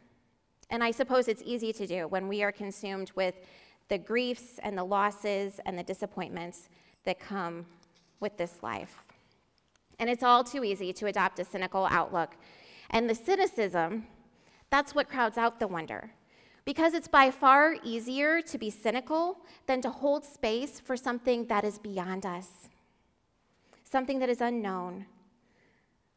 And 0.71 0.83
I 0.83 0.90
suppose 0.90 1.28
it's 1.28 1.43
easy 1.45 1.75
to 1.75 1.87
do 1.87 2.09
when 2.09 2.28
we 2.28 2.43
are 2.43 2.50
consumed 2.50 3.12
with 3.14 3.35
the 3.88 3.99
griefs 3.99 4.59
and 4.62 4.76
the 4.76 4.85
losses 4.85 5.61
and 5.67 5.78
the 5.78 5.83
disappointments 5.83 6.71
that 7.05 7.21
come 7.21 7.67
with 8.21 8.38
this 8.38 8.62
life. 8.62 9.05
And 9.99 10.09
it's 10.09 10.23
all 10.23 10.45
too 10.45 10.64
easy 10.64 10.93
to 10.93 11.07
adopt 11.07 11.38
a 11.38 11.45
cynical 11.45 11.87
outlook. 11.87 12.37
And 12.90 13.09
the 13.09 13.14
cynicism, 13.14 14.07
that's 14.71 14.95
what 14.95 15.09
crowds 15.09 15.37
out 15.37 15.59
the 15.59 15.67
wonder. 15.67 16.11
Because 16.64 16.95
it's 16.95 17.09
by 17.09 17.31
far 17.31 17.76
easier 17.83 18.43
to 18.43 18.59
be 18.59 18.71
cynical 18.71 19.38
than 19.67 19.81
to 19.81 19.90
hold 19.90 20.25
space 20.25 20.81
for 20.81 20.97
something 20.97 21.47
that 21.47 21.64
is 21.64 21.78
beyond 21.78 22.26
us, 22.26 22.69
something 23.85 24.19
that 24.19 24.28
is 24.28 24.40
unknown, 24.40 25.07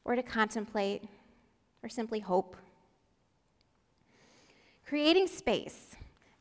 or 0.04 0.16
to 0.16 0.24
contemplate, 0.24 1.04
or 1.82 1.90
simply 1.90 2.20
hope. 2.20 2.58
Creating 4.86 5.26
space 5.26 5.96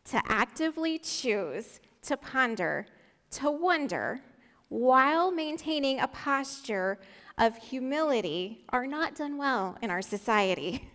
to 0.07 0.21
actively 0.27 0.99
choose 0.99 1.79
to 2.03 2.17
ponder, 2.17 2.87
to 3.31 3.51
wonder, 3.51 4.21
while 4.69 5.31
maintaining 5.31 6.01
a 6.01 6.09
posture 6.09 6.99
of 7.39 7.57
humility 7.57 8.65
are 8.71 8.87
not 8.87 9.15
done 9.15 9.39
well 9.39 9.77
in 9.83 9.91
our 9.91 10.03
society. 10.03 10.91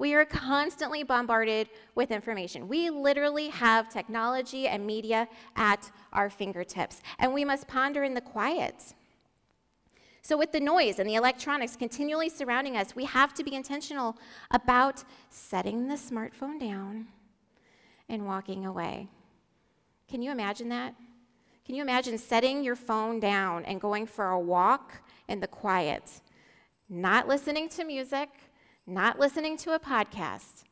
We 0.00 0.14
are 0.14 0.24
constantly 0.24 1.02
bombarded 1.02 1.68
with 1.94 2.10
information. 2.10 2.68
We 2.68 2.88
literally 2.88 3.48
have 3.48 3.90
technology 3.90 4.66
and 4.66 4.86
media 4.86 5.28
at 5.56 5.90
our 6.14 6.30
fingertips, 6.30 7.02
and 7.18 7.34
we 7.34 7.44
must 7.44 7.68
ponder 7.68 8.02
in 8.02 8.14
the 8.14 8.22
quiet. 8.22 8.94
So, 10.22 10.38
with 10.38 10.52
the 10.52 10.60
noise 10.60 10.98
and 10.98 11.08
the 11.08 11.16
electronics 11.16 11.76
continually 11.76 12.30
surrounding 12.30 12.78
us, 12.78 12.96
we 12.96 13.04
have 13.04 13.34
to 13.34 13.44
be 13.44 13.54
intentional 13.54 14.16
about 14.50 15.04
setting 15.28 15.88
the 15.88 15.96
smartphone 15.96 16.58
down 16.58 17.08
and 18.08 18.24
walking 18.24 18.64
away. 18.64 19.08
Can 20.08 20.22
you 20.22 20.30
imagine 20.30 20.70
that? 20.70 20.94
Can 21.66 21.74
you 21.74 21.82
imagine 21.82 22.16
setting 22.16 22.64
your 22.64 22.74
phone 22.74 23.20
down 23.20 23.66
and 23.66 23.80
going 23.80 24.06
for 24.06 24.30
a 24.30 24.38
walk 24.38 25.02
in 25.30 25.40
the 25.40 25.48
quiet, 25.48 26.20
not 26.88 27.28
listening 27.28 27.68
to 27.70 27.84
music? 27.84 28.28
not 28.90 29.18
listening 29.18 29.56
to 29.56 29.74
a 29.74 29.78
podcast. 29.78 30.64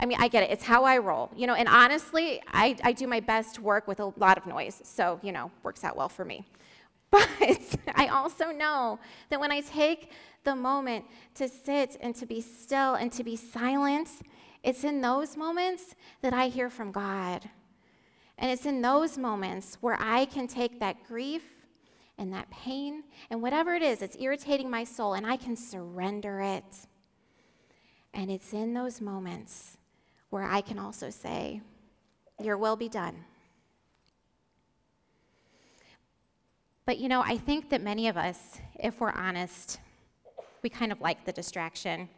I 0.00 0.06
mean, 0.06 0.18
I 0.20 0.28
get 0.28 0.42
it. 0.42 0.50
It's 0.50 0.64
how 0.64 0.84
I 0.84 0.98
roll. 0.98 1.30
You 1.36 1.46
know, 1.46 1.54
and 1.54 1.68
honestly, 1.68 2.42
I, 2.52 2.76
I 2.82 2.92
do 2.92 3.06
my 3.06 3.20
best 3.20 3.58
work 3.58 3.86
with 3.86 4.00
a 4.00 4.12
lot 4.16 4.38
of 4.38 4.46
noise. 4.46 4.80
So, 4.84 5.20
you 5.22 5.32
know, 5.32 5.50
works 5.62 5.84
out 5.84 5.96
well 5.96 6.08
for 6.08 6.24
me. 6.24 6.44
But 7.10 7.28
I 7.94 8.06
also 8.06 8.46
know 8.46 8.98
that 9.28 9.38
when 9.38 9.52
I 9.52 9.60
take 9.60 10.12
the 10.44 10.56
moment 10.56 11.04
to 11.34 11.46
sit 11.46 11.98
and 12.00 12.14
to 12.16 12.24
be 12.24 12.40
still 12.40 12.94
and 12.94 13.12
to 13.12 13.22
be 13.22 13.36
silent, 13.36 14.08
it's 14.62 14.82
in 14.82 15.02
those 15.02 15.36
moments 15.36 15.94
that 16.22 16.32
I 16.32 16.48
hear 16.48 16.70
from 16.70 16.90
God. 16.90 17.50
And 18.38 18.50
it's 18.50 18.64
in 18.64 18.80
those 18.80 19.18
moments 19.18 19.76
where 19.82 19.98
I 20.00 20.24
can 20.24 20.48
take 20.48 20.80
that 20.80 21.04
grief 21.06 21.42
and 22.22 22.32
that 22.32 22.48
pain 22.50 23.02
and 23.30 23.42
whatever 23.42 23.74
it 23.74 23.82
is 23.82 23.98
that's 23.98 24.16
irritating 24.20 24.70
my 24.70 24.84
soul 24.84 25.14
and 25.14 25.26
I 25.26 25.36
can 25.36 25.56
surrender 25.56 26.40
it. 26.40 26.86
And 28.14 28.30
it's 28.30 28.52
in 28.52 28.72
those 28.72 29.00
moments 29.00 29.76
where 30.30 30.44
I 30.44 30.60
can 30.60 30.78
also 30.78 31.10
say, 31.10 31.60
Your 32.40 32.56
will 32.56 32.76
be 32.76 32.88
done. 32.88 33.24
But 36.86 36.98
you 36.98 37.08
know, 37.08 37.22
I 37.22 37.36
think 37.36 37.70
that 37.70 37.82
many 37.82 38.06
of 38.06 38.16
us, 38.16 38.58
if 38.78 39.00
we're 39.00 39.12
honest, 39.12 39.80
we 40.62 40.70
kind 40.70 40.92
of 40.92 41.00
like 41.00 41.24
the 41.24 41.32
distraction. 41.32 42.08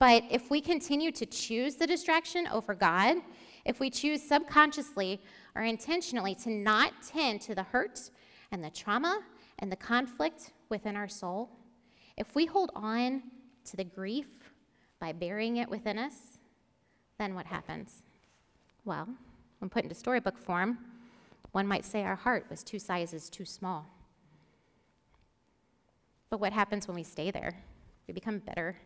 But 0.00 0.24
if 0.28 0.50
we 0.50 0.60
continue 0.60 1.12
to 1.12 1.26
choose 1.26 1.76
the 1.76 1.86
distraction 1.86 2.48
over 2.48 2.74
God, 2.74 3.18
if 3.64 3.78
we 3.78 3.90
choose 3.90 4.22
subconsciously 4.22 5.20
or 5.54 5.62
intentionally 5.62 6.34
to 6.36 6.50
not 6.50 6.92
tend 7.06 7.40
to 7.42 7.54
the 7.54 7.62
hurt 7.62 8.10
and 8.50 8.62
the 8.62 8.70
trauma 8.70 9.20
and 9.58 9.70
the 9.70 9.76
conflict 9.76 10.52
within 10.68 10.96
our 10.96 11.08
soul, 11.08 11.50
if 12.16 12.34
we 12.34 12.46
hold 12.46 12.70
on 12.74 13.22
to 13.64 13.76
the 13.76 13.84
grief 13.84 14.26
by 15.00 15.12
burying 15.12 15.56
it 15.58 15.68
within 15.68 15.98
us, 15.98 16.38
then 17.18 17.34
what 17.34 17.46
happens? 17.46 18.02
Well, 18.84 19.08
when 19.58 19.68
put 19.68 19.84
into 19.84 19.94
storybook 19.94 20.38
form, 20.38 20.78
one 21.52 21.66
might 21.66 21.84
say 21.84 22.02
our 22.04 22.16
heart 22.16 22.46
was 22.48 22.62
two 22.62 22.78
sizes 22.78 23.28
too 23.28 23.44
small. 23.44 23.86
But 26.30 26.40
what 26.40 26.52
happens 26.52 26.86
when 26.86 26.94
we 26.94 27.02
stay 27.02 27.30
there? 27.30 27.62
We 28.06 28.14
become 28.14 28.38
bitter 28.38 28.76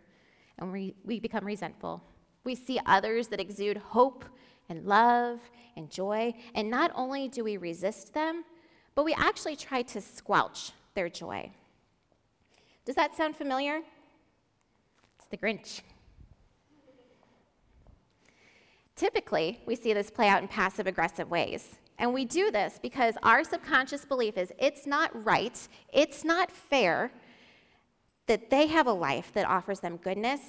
and 0.59 0.73
we, 0.73 0.95
we 1.05 1.21
become 1.21 1.45
resentful. 1.45 2.03
We 2.45 2.55
see 2.55 2.81
others 2.87 3.29
that 3.29 3.41
exude 3.41 3.77
hope 3.77 4.25
and 4.69 4.85
love 4.87 5.41
and 5.77 5.91
joy, 5.91 6.35
and 6.55 6.71
not 6.71 6.91
only 6.95 7.29
do 7.29 7.45
we 7.45 7.57
resist 7.57 8.15
them, 8.15 8.45
but 8.95 9.05
we 9.05 9.15
actually 9.15 9.57
try 9.57 9.83
to 9.83 10.01
squelch 10.01 10.73
their 10.95 11.09
joy. 11.09 11.51
Does 12.85 12.97
that 12.97 13.17
sound 13.17 13.37
familiar? 13.37 13.81
It's 15.19 15.29
the 15.29 15.37
Grinch. 15.37 15.81
Typically, 18.97 19.61
we 19.67 19.75
see 19.75 19.93
this 19.93 20.11
play 20.11 20.29
out 20.29 20.43
in 20.43 20.49
passive 20.49 20.87
aggressive 20.87 21.31
ways. 21.31 21.77
And 21.99 22.13
we 22.13 22.25
do 22.25 22.51
this 22.51 22.79
because 22.83 23.15
our 23.23 23.45
subconscious 23.45 24.05
belief 24.05 24.37
is 24.37 24.53
it's 24.59 24.87
not 24.87 25.11
right, 25.25 25.57
it's 25.93 26.25
not 26.25 26.51
fair 26.51 27.13
that 28.27 28.51
they 28.51 28.67
have 28.67 28.87
a 28.87 28.93
life 28.93 29.33
that 29.35 29.47
offers 29.47 29.81
them 29.81 29.97
goodness 29.99 30.41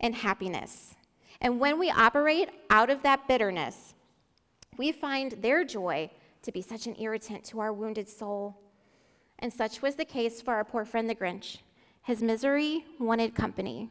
and 0.00 0.14
happiness. 0.14 0.94
And 1.40 1.58
when 1.58 1.78
we 1.78 1.90
operate 1.90 2.50
out 2.70 2.90
of 2.90 3.02
that 3.02 3.26
bitterness, 3.26 3.94
we 4.76 4.92
find 4.92 5.32
their 5.32 5.64
joy 5.64 6.10
to 6.42 6.52
be 6.52 6.62
such 6.62 6.86
an 6.86 6.96
irritant 6.98 7.44
to 7.44 7.60
our 7.60 7.72
wounded 7.72 8.08
soul. 8.08 8.56
And 9.38 9.52
such 9.52 9.82
was 9.82 9.94
the 9.94 10.04
case 10.04 10.40
for 10.40 10.54
our 10.54 10.64
poor 10.64 10.84
friend 10.84 11.08
the 11.08 11.14
Grinch. 11.14 11.58
His 12.02 12.22
misery 12.22 12.84
wanted 12.98 13.34
company. 13.34 13.90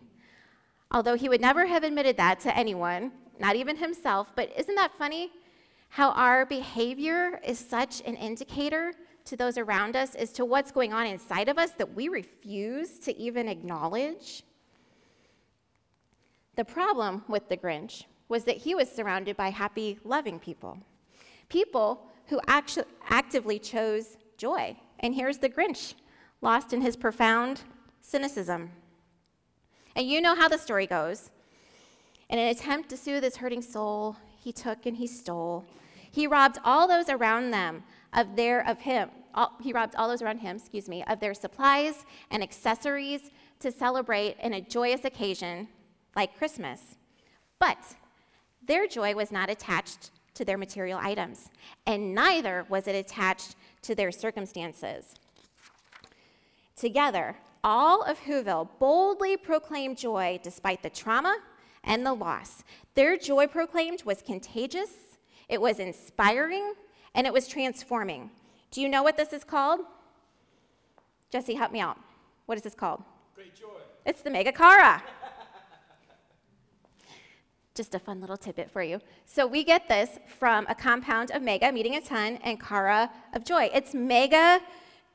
Although 0.91 1.15
he 1.15 1.29
would 1.29 1.41
never 1.41 1.65
have 1.65 1.84
admitted 1.84 2.17
that 2.17 2.39
to 2.41 2.55
anyone, 2.55 3.12
not 3.39 3.55
even 3.55 3.77
himself. 3.77 4.34
But 4.36 4.51
isn't 4.58 4.75
that 4.75 4.98
funny? 4.98 5.31
How 5.89 6.12
our 6.12 6.46
behavior 6.46 7.39
is 7.46 7.60
such 7.60 8.01
an 8.01 8.15
indicator 8.15 8.93
to 9.25 9.38
those 9.38 9.58
around 9.58 9.96
us 9.96 10.15
as 10.15 10.31
to 10.34 10.46
what's 10.46 10.72
going 10.72 10.93
on 10.93 11.05
inside 11.05 11.48
of 11.48 11.58
us 11.58 11.72
that 11.72 11.93
we 11.93 12.10
refuse 12.10 13.00
to 13.00 13.17
even 13.17 13.48
acknowledge. 13.48 14.43
The 16.55 16.65
problem 16.65 17.24
with 17.27 17.48
the 17.48 17.58
Grinch 17.58 18.05
was 18.27 18.43
that 18.46 18.58
he 18.58 18.75
was 18.75 18.89
surrounded 18.89 19.38
by 19.38 19.50
happy, 19.50 20.00
loving 20.03 20.39
people, 20.39 20.77
people 21.50 22.11
who 22.31 22.39
actu- 22.47 22.85
actively 23.09 23.59
chose 23.59 24.17
joy. 24.38 24.77
And 25.01 25.13
here's 25.13 25.39
the 25.39 25.50
Grinch, 25.50 25.95
lost 26.41 26.71
in 26.71 26.81
his 26.81 26.95
profound 26.95 27.61
cynicism. 28.00 28.71
And 29.97 30.07
you 30.07 30.21
know 30.21 30.33
how 30.33 30.47
the 30.47 30.57
story 30.57 30.88
goes. 30.88 31.29
In 32.29 32.39
an 32.39 32.47
attempt 32.47 32.89
to 32.89 32.97
soothe 32.97 33.23
his 33.23 33.35
hurting 33.35 33.61
soul, 33.61 34.15
he 34.39 34.53
took 34.53 34.85
and 34.85 34.95
he 34.95 35.07
stole. 35.07 35.65
He 36.09 36.25
robbed 36.25 36.57
all 36.63 36.88
those 36.88 37.09
around 37.09 37.51
them 37.51 37.83
of 38.13 38.38
their 38.38 38.65
of 38.65 38.79
him. 38.79 39.09
All, 39.33 39.51
he 39.61 39.73
robbed 39.73 39.95
all 39.95 40.07
those 40.07 40.21
around 40.21 40.39
him, 40.39 40.55
excuse 40.55 40.88
me, 40.88 41.03
of 41.07 41.19
their 41.19 41.33
supplies 41.33 42.05
and 42.31 42.41
accessories 42.41 43.29
to 43.59 43.73
celebrate 43.73 44.38
in 44.41 44.53
a 44.53 44.61
joyous 44.61 45.03
occasion 45.03 45.67
like 46.15 46.38
Christmas. 46.38 46.95
But 47.59 47.95
their 48.65 48.88
joy 48.88 49.15
was 49.15 49.33
not 49.33 49.50
attached 49.50 50.11
to 50.33 50.45
their 50.45 50.57
material 50.57 51.00
items, 51.01 51.50
and 51.85 52.15
neither 52.15 52.65
was 52.69 52.88
it 52.88 52.95
attached 52.95 53.55
to 53.81 53.95
their 53.95 54.11
circumstances. 54.11 55.15
Together, 56.75 57.38
all 57.63 58.01
of 58.03 58.19
Whoville 58.21 58.69
boldly 58.79 59.38
proclaimed 59.38 59.97
joy 59.97 60.39
despite 60.41 60.81
the 60.81 60.89
trauma 60.89 61.38
and 61.83 62.05
the 62.05 62.13
loss. 62.13 62.63
Their 62.95 63.17
joy 63.17 63.47
proclaimed 63.47 64.03
was 64.03 64.21
contagious, 64.21 65.17
it 65.50 65.61
was 65.61 65.79
inspiring, 65.79 66.73
and 67.13 67.27
it 67.27 67.33
was 67.33 67.47
transforming. 67.47 68.31
Do 68.71 68.81
you 68.81 68.89
know 68.89 69.03
what 69.03 69.17
this 69.17 69.33
is 69.33 69.43
called? 69.43 69.81
Jesse, 71.29 71.55
help 71.55 71.71
me 71.71 71.79
out. 71.79 71.97
What 72.45 72.57
is 72.57 72.63
this 72.63 72.75
called? 72.75 73.03
Great 73.35 73.55
joy. 73.55 73.67
It's 74.05 74.21
the 74.21 74.29
Mega 74.29 74.51
Chara. 74.51 75.03
Just 77.73 77.95
a 77.95 77.99
fun 77.99 78.19
little 78.19 78.37
tidbit 78.37 78.69
for 78.69 78.83
you. 78.83 78.99
So 79.25 79.47
we 79.47 79.63
get 79.63 79.87
this 79.87 80.19
from 80.27 80.65
a 80.67 80.75
compound 80.75 81.31
of 81.31 81.41
mega, 81.41 81.71
meeting 81.71 81.95
a 81.95 82.01
ton, 82.01 82.37
and 82.43 82.61
chara 82.61 83.09
of 83.33 83.45
joy. 83.45 83.69
It's 83.73 83.93
mega 83.93 84.59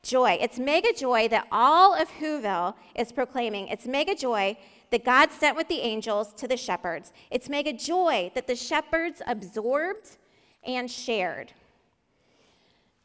joy. 0.01 0.37
It's 0.41 0.57
mega 0.57 0.91
joy 0.93 1.27
that 1.27 1.47
all 1.51 1.93
of 1.93 2.09
Whoville 2.09 2.73
is 2.95 3.11
proclaiming. 3.11 3.67
It's 3.67 3.85
mega 3.85 4.15
joy 4.15 4.57
that 4.89 5.05
God 5.05 5.31
sent 5.31 5.55
with 5.55 5.67
the 5.67 5.81
angels 5.81 6.33
to 6.33 6.47
the 6.47 6.57
shepherds. 6.57 7.11
It's 7.29 7.49
mega 7.49 7.73
joy 7.73 8.31
that 8.33 8.47
the 8.47 8.55
shepherds 8.55 9.21
absorbed 9.27 10.17
and 10.65 10.89
shared. 10.89 11.53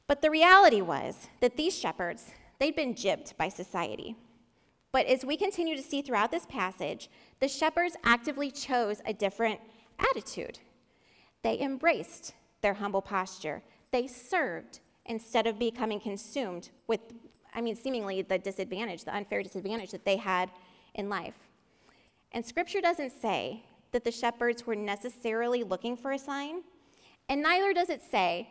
But 0.06 0.22
the 0.22 0.30
reality 0.30 0.80
was 0.80 1.28
that 1.40 1.56
these 1.56 1.78
shepherds, 1.78 2.30
they'd 2.58 2.76
been 2.76 2.94
gypped 2.94 3.36
by 3.36 3.48
society. 3.48 4.16
But 4.92 5.06
as 5.06 5.24
we 5.24 5.36
continue 5.36 5.74
to 5.74 5.82
see 5.82 6.02
throughout 6.02 6.30
this 6.30 6.46
passage, 6.46 7.08
the 7.40 7.48
shepherds 7.48 7.96
actively 8.04 8.50
chose 8.50 9.00
a 9.06 9.14
different 9.14 9.58
attitude. 9.98 10.58
They 11.42 11.58
embraced 11.60 12.34
their 12.60 12.74
humble 12.74 13.02
posture, 13.02 13.62
they 13.90 14.06
served 14.06 14.78
instead 15.06 15.46
of 15.48 15.58
becoming 15.58 15.98
consumed 15.98 16.70
with, 16.86 17.00
I 17.52 17.60
mean, 17.60 17.74
seemingly 17.74 18.22
the 18.22 18.38
disadvantage, 18.38 19.04
the 19.04 19.14
unfair 19.14 19.42
disadvantage 19.42 19.90
that 19.90 20.04
they 20.04 20.16
had 20.16 20.48
in 20.94 21.08
life. 21.08 21.34
And 22.30 22.46
scripture 22.46 22.80
doesn't 22.80 23.10
say 23.20 23.64
that 23.90 24.04
the 24.04 24.12
shepherds 24.12 24.66
were 24.66 24.76
necessarily 24.76 25.64
looking 25.64 25.96
for 25.96 26.12
a 26.12 26.18
sign, 26.18 26.62
and 27.28 27.42
neither 27.42 27.72
does 27.74 27.90
it 27.90 28.00
say 28.10 28.48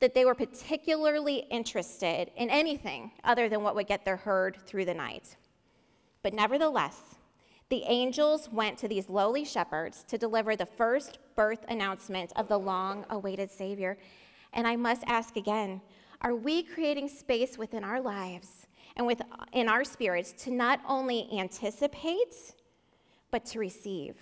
that 0.00 0.14
they 0.14 0.24
were 0.24 0.34
particularly 0.34 1.38
interested 1.50 2.30
in 2.36 2.48
anything 2.48 3.10
other 3.24 3.48
than 3.48 3.62
what 3.62 3.74
would 3.74 3.88
get 3.88 4.04
their 4.04 4.16
herd 4.16 4.56
through 4.66 4.84
the 4.84 4.94
night. 4.94 5.36
But 6.22 6.34
nevertheless, 6.34 7.16
the 7.68 7.82
angels 7.86 8.48
went 8.50 8.78
to 8.78 8.88
these 8.88 9.08
lowly 9.08 9.44
shepherds 9.44 10.04
to 10.08 10.16
deliver 10.16 10.56
the 10.56 10.66
first 10.66 11.18
birth 11.36 11.64
announcement 11.68 12.32
of 12.34 12.48
the 12.48 12.58
long 12.58 13.04
awaited 13.10 13.50
Savior. 13.50 13.98
And 14.52 14.66
I 14.66 14.76
must 14.76 15.04
ask 15.06 15.36
again 15.36 15.80
are 16.20 16.34
we 16.34 16.64
creating 16.64 17.08
space 17.08 17.56
within 17.56 17.84
our 17.84 18.00
lives 18.00 18.66
and 18.96 19.06
within 19.06 19.68
our 19.68 19.84
spirits 19.84 20.32
to 20.44 20.50
not 20.50 20.80
only 20.88 21.28
anticipate, 21.32 22.34
but 23.30 23.44
to 23.46 23.60
receive? 23.60 24.16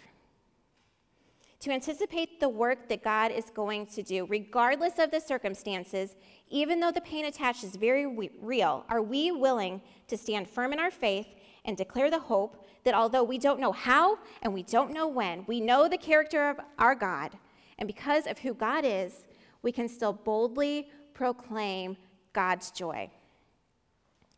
To 1.61 1.71
anticipate 1.71 2.39
the 2.39 2.51
work 2.51 2.89
that 2.91 3.03
God 3.03 3.33
is 3.33 3.47
going 3.47 3.87
to 3.87 4.03
do, 4.03 4.27
regardless 4.27 4.99
of 4.99 5.11
the 5.11 5.21
circumstances, 5.21 6.15
even 6.51 6.81
though 6.81 6.93
the 6.93 7.01
pain 7.01 7.25
attached 7.25 7.65
is 7.65 7.77
very 7.77 8.07
real, 8.43 8.85
are 8.91 9.01
we 9.01 9.33
willing 9.33 9.81
to 10.09 10.19
stand 10.19 10.51
firm 10.51 10.75
in 10.75 10.79
our 10.79 10.91
faith 10.91 11.29
and 11.67 11.77
declare 11.77 12.11
the 12.11 12.19
hope 12.19 12.67
that 12.85 12.95
although 12.95 13.25
we 13.25 13.37
don't 13.37 13.61
know 13.61 13.73
how 13.73 14.19
and 14.43 14.55
we 14.55 14.63
don't 14.63 14.93
know 14.93 15.09
when, 15.09 15.45
we 15.47 15.61
know 15.61 15.89
the 15.89 15.99
character 15.99 16.49
of 16.49 16.59
our 16.79 16.95
God. 16.95 17.33
And 17.79 17.87
because 17.87 18.27
of 18.27 18.39
who 18.39 18.55
God 18.55 18.85
is, 18.85 19.27
we 19.63 19.73
can 19.73 19.89
still 19.89 20.13
boldly 20.13 20.89
proclaim 21.13 21.97
God's 22.33 22.71
joy. 22.71 23.11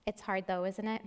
It's 0.06 0.22
hard 0.22 0.46
though, 0.46 0.64
isn't 0.64 0.88
it? 0.88 1.02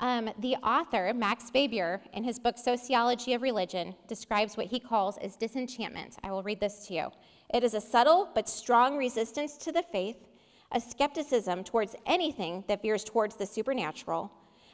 Um, 0.00 0.30
the 0.38 0.54
author, 0.56 1.12
Max 1.12 1.50
Weber, 1.52 2.00
in 2.12 2.22
his 2.22 2.38
book 2.38 2.56
Sociology 2.56 3.34
of 3.34 3.42
Religion, 3.42 3.94
describes 4.06 4.56
what 4.56 4.66
he 4.66 4.78
calls 4.78 5.18
as 5.18 5.34
disenchantment. 5.34 6.16
I 6.22 6.30
will 6.30 6.44
read 6.44 6.60
this 6.60 6.86
to 6.86 6.94
you. 6.94 7.08
It 7.52 7.64
is 7.64 7.74
a 7.74 7.80
subtle 7.80 8.28
but 8.32 8.48
strong 8.48 8.96
resistance 8.96 9.56
to 9.58 9.72
the 9.72 9.82
faith 9.82 10.27
a 10.72 10.80
skepticism 10.80 11.64
towards 11.64 11.96
anything 12.06 12.64
that 12.68 12.82
veers 12.82 13.04
towards 13.04 13.36
the 13.36 13.46
supernatural. 13.46 14.30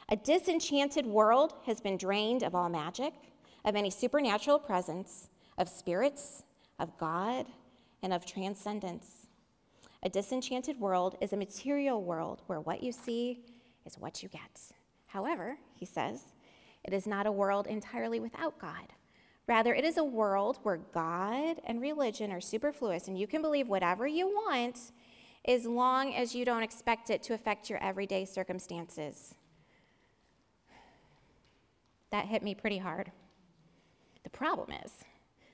A 0.09 0.15
disenchanted 0.15 1.05
world 1.05 1.53
has 1.65 1.81
been 1.81 1.97
drained 1.97 2.43
of 2.43 2.53
all 2.53 2.69
magic, 2.69 3.13
of 3.63 3.75
any 3.75 3.89
supernatural 3.89 4.59
presence, 4.59 5.29
of 5.57 5.69
spirits, 5.69 6.43
of 6.79 6.97
God, 6.97 7.45
and 8.03 8.13
of 8.13 8.25
transcendence. 8.25 9.27
A 10.03 10.09
disenchanted 10.09 10.79
world 10.79 11.17
is 11.21 11.33
a 11.33 11.37
material 11.37 12.03
world 12.03 12.41
where 12.47 12.59
what 12.59 12.83
you 12.83 12.91
see 12.91 13.45
is 13.85 13.97
what 13.97 14.21
you 14.21 14.29
get. 14.29 14.61
However, 15.07 15.57
he 15.73 15.85
says, 15.85 16.21
it 16.83 16.93
is 16.93 17.07
not 17.07 17.25
a 17.25 17.31
world 17.31 17.65
entirely 17.65 18.19
without 18.19 18.59
God. 18.59 18.93
Rather, 19.47 19.73
it 19.73 19.83
is 19.83 19.97
a 19.97 20.03
world 20.03 20.59
where 20.63 20.77
God 20.93 21.61
and 21.65 21.81
religion 21.81 22.31
are 22.31 22.41
superfluous, 22.41 23.07
and 23.07 23.17
you 23.17 23.25
can 23.25 23.41
believe 23.41 23.67
whatever 23.67 24.05
you 24.05 24.27
want 24.27 24.91
as 25.47 25.65
long 25.65 26.13
as 26.15 26.33
you 26.33 26.43
don't 26.43 26.63
expect 26.63 27.09
it 27.09 27.21
to 27.23 27.33
affect 27.33 27.69
your 27.69 27.79
everyday 27.79 28.25
circumstances. 28.25 29.35
That 32.11 32.25
hit 32.25 32.43
me 32.43 32.55
pretty 32.55 32.77
hard. 32.77 33.11
The 34.23 34.29
problem 34.29 34.71
is 34.83 34.91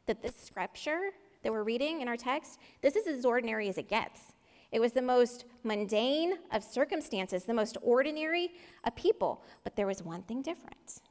that 0.06 0.21
this 0.21 0.34
scripture 0.41 1.12
that 1.43 1.51
we're 1.51 1.63
reading 1.63 2.01
in 2.01 2.08
our 2.08 2.17
text, 2.17 2.60
this 2.82 2.95
is 2.95 3.08
as 3.08 3.25
ordinary 3.25 3.67
as 3.67 3.77
it 3.77 3.89
gets. 3.89 4.34
It 4.71 4.80
was 4.80 4.93
the 4.93 5.01
most 5.01 5.45
mundane 5.63 6.36
of 6.51 6.63
circumstances, 6.63 7.43
the 7.43 7.54
most 7.54 7.77
ordinary 7.82 8.51
of 8.86 8.95
people. 8.95 9.43
But 9.63 9.75
there 9.75 9.88
was 9.88 10.01
one 10.01 10.23
thing 10.23 10.41
different. 10.41 11.01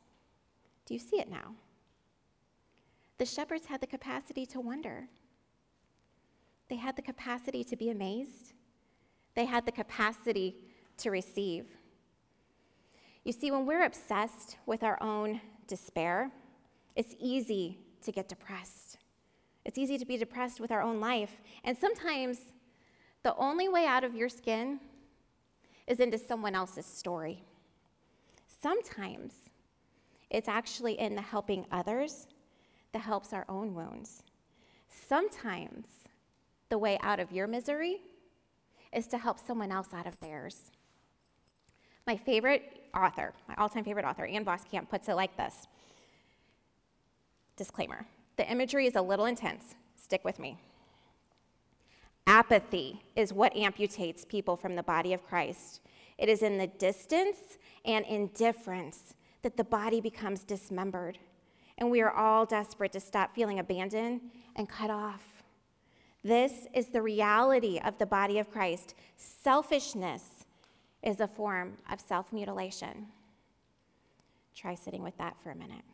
Do 0.87 0.95
you 0.95 1.01
see 1.01 1.17
it 1.17 1.31
now? 1.31 1.55
The 3.19 3.27
shepherds 3.27 3.67
had 3.67 3.83
the 3.83 3.87
capacity 3.87 4.47
to 4.47 4.61
wonder, 4.61 5.09
they 6.71 6.77
had 6.77 6.97
the 6.97 7.03
capacity 7.03 7.65
to 7.65 7.77
be 7.77 7.91
amazed, 7.91 8.55
they 9.41 9.47
had 9.47 9.65
the 9.65 9.73
capacity 9.73 10.55
to 10.99 11.11
receive. 11.11 11.65
You 13.25 13.33
see, 13.33 13.51
when 13.51 13.65
we're 13.65 13.85
obsessed 13.85 14.59
with 14.67 14.83
our 14.83 15.03
own 15.03 15.41
despair, 15.67 16.31
it's 16.95 17.15
easy 17.19 17.79
to 18.03 18.13
get 18.13 18.29
depressed. 18.29 18.99
It's 19.65 19.79
easy 19.79 19.97
to 19.97 20.05
be 20.05 20.19
depressed 20.19 20.61
with 20.61 20.71
our 20.71 20.83
own 20.83 21.01
life. 21.01 21.41
And 21.65 21.75
sometimes 21.75 22.39
the 23.23 23.35
only 23.37 23.67
way 23.67 23.87
out 23.87 24.05
of 24.05 24.15
your 24.15 24.29
skin 24.29 24.79
is 25.87 26.01
into 26.01 26.19
someone 26.19 26.55
else's 26.55 26.85
story. 26.85 27.43
Sometimes 28.47 29.33
it's 30.29 30.49
actually 30.49 31.01
in 31.01 31.15
the 31.15 31.23
helping 31.23 31.65
others 31.73 32.27
that 32.93 33.01
helps 33.01 33.33
our 33.33 33.47
own 33.49 33.75
wounds. 33.75 34.23
Sometimes 35.09 35.87
the 36.69 36.77
way 36.77 36.99
out 37.01 37.21
of 37.21 37.33
your 37.33 37.47
misery 37.47 38.03
is 38.93 39.07
to 39.09 39.19
help 39.19 39.39
someone 39.39 39.73
else 39.73 39.89
out 39.93 40.07
of 40.07 40.19
theirs. 40.21 40.71
My 42.07 42.17
favorite 42.17 42.89
author, 42.95 43.33
my 43.49 43.55
all 43.57 43.69
time 43.69 43.85
favorite 43.85 44.05
author, 44.05 44.25
Ann 44.25 44.45
Voskamp, 44.45 44.89
puts 44.89 45.09
it 45.09 45.15
like 45.15 45.37
this 45.37 45.67
Disclaimer 47.57 48.07
the 48.37 48.51
imagery 48.51 48.87
is 48.87 48.97
a 48.97 49.03
little 49.03 49.27
intense. 49.27 49.75
Stick 49.97 50.25
with 50.25 50.39
me. 50.39 50.57
Apathy 52.27 53.03
is 53.17 53.35
what 53.35 53.55
amputates 53.55 54.27
people 54.27 54.57
from 54.57 54.77
the 54.77 54.83
body 54.83 55.13
of 55.13 55.27
Christ. 55.27 55.83
It 56.17 56.29
is 56.29 56.43
in 56.43 56.57
the 56.57 56.67
distance 56.67 57.59
and 57.85 58.07
indifference 58.07 59.15
that 59.43 59.57
the 59.57 59.65
body 59.65 60.01
becomes 60.01 60.43
dismembered. 60.43 61.19
And 61.77 61.91
we 61.91 62.01
are 62.01 62.11
all 62.11 62.47
desperate 62.47 62.93
to 62.93 63.01
stop 63.01 63.35
feeling 63.35 63.59
abandoned 63.59 64.21
and 64.57 64.69
cut 64.69 64.91
off. 64.91 65.40
This 66.23 66.67
is 66.75 66.89
the 66.89 67.03
reality 67.03 67.81
of 67.85 67.97
the 67.99 68.07
body 68.07 68.39
of 68.39 68.51
Christ. 68.51 68.95
Selfishness 69.17 70.45
is 71.03 71.21
a 71.21 71.27
form 71.27 71.79
of 71.91 72.01
self 72.01 72.33
mutilation. 72.33 73.07
Try 74.55 74.75
sitting 74.75 75.03
with 75.03 75.17
that 75.19 75.37
for 75.43 75.51
a 75.51 75.57
minute. 75.57 75.85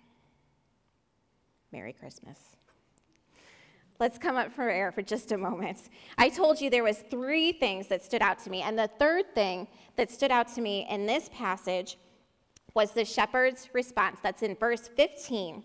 Merry 1.73 1.93
Christmas. 1.93 2.39
Let's 3.99 4.19
come 4.19 4.37
up 4.37 4.53
for 4.53 4.69
air 4.69 4.93
for 4.93 5.03
just 5.03 5.33
a 5.33 5.39
moment. 5.39 5.89
I 6.19 6.29
told 6.29 6.61
you 6.61 6.69
there 6.69 6.85
was 6.85 6.99
three 7.11 7.53
things 7.53 7.87
that 7.89 8.05
stood 8.05 8.21
out 8.21 8.39
to 8.41 8.51
me, 8.51 8.62
and 8.62 8.79
the 8.79 8.91
third 8.99 9.35
thing 9.35 9.69
that 9.97 10.11
stood 10.11 10.31
out 10.31 10.49
to 10.55 10.61
me 10.61 10.87
in 10.91 11.07
this 11.07 11.31
passage 11.33 11.97
was 12.75 12.91
the 12.91 13.05
shepherd's 13.05 13.71
response. 13.73 14.19
That's 14.23 14.43
in 14.43 14.55
verse 14.57 14.89
15. 14.97 15.62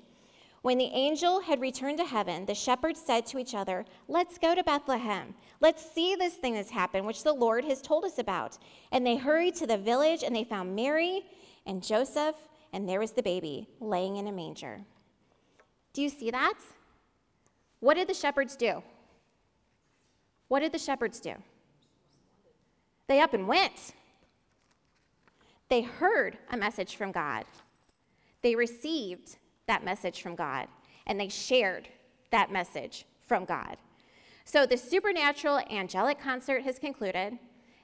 When 0.61 0.77
the 0.77 0.91
angel 0.93 1.41
had 1.41 1.59
returned 1.59 1.97
to 1.97 2.05
heaven, 2.05 2.45
the 2.45 2.53
shepherds 2.53 3.01
said 3.03 3.25
to 3.27 3.39
each 3.39 3.55
other, 3.55 3.83
Let's 4.07 4.37
go 4.37 4.53
to 4.53 4.63
Bethlehem. 4.63 5.33
Let's 5.59 5.91
see 5.91 6.15
this 6.15 6.35
thing 6.35 6.53
that's 6.53 6.69
happened, 6.69 7.07
which 7.07 7.23
the 7.23 7.33
Lord 7.33 7.65
has 7.65 7.81
told 7.81 8.05
us 8.05 8.19
about. 8.19 8.59
And 8.91 9.05
they 9.05 9.15
hurried 9.15 9.55
to 9.55 9.67
the 9.67 9.77
village, 9.77 10.23
and 10.23 10.35
they 10.35 10.43
found 10.43 10.75
Mary 10.75 11.23
and 11.65 11.81
Joseph, 11.81 12.35
and 12.73 12.87
there 12.87 12.99
was 12.99 13.11
the 13.11 13.23
baby 13.23 13.67
laying 13.79 14.17
in 14.17 14.27
a 14.27 14.31
manger. 14.31 14.81
Do 15.93 16.03
you 16.03 16.09
see 16.09 16.29
that? 16.29 16.57
What 17.79 17.95
did 17.95 18.07
the 18.07 18.13
shepherds 18.13 18.55
do? 18.55 18.83
What 20.47 20.59
did 20.59 20.71
the 20.71 20.79
shepherds 20.79 21.19
do? 21.19 21.33
They 23.07 23.19
up 23.19 23.33
and 23.33 23.47
went. 23.47 23.93
They 25.69 25.81
heard 25.81 26.37
a 26.51 26.57
message 26.57 26.95
from 26.95 27.11
God. 27.11 27.45
They 28.41 28.55
received 28.55 29.37
that 29.71 29.85
message 29.85 30.21
from 30.21 30.35
God, 30.35 30.67
and 31.07 31.17
they 31.17 31.29
shared 31.29 31.87
that 32.31 32.51
message 32.51 33.05
from 33.25 33.45
God. 33.45 33.77
So 34.43 34.65
the 34.65 34.75
supernatural 34.75 35.59
angelic 35.71 36.19
concert 36.19 36.63
has 36.63 36.77
concluded. 36.77 37.39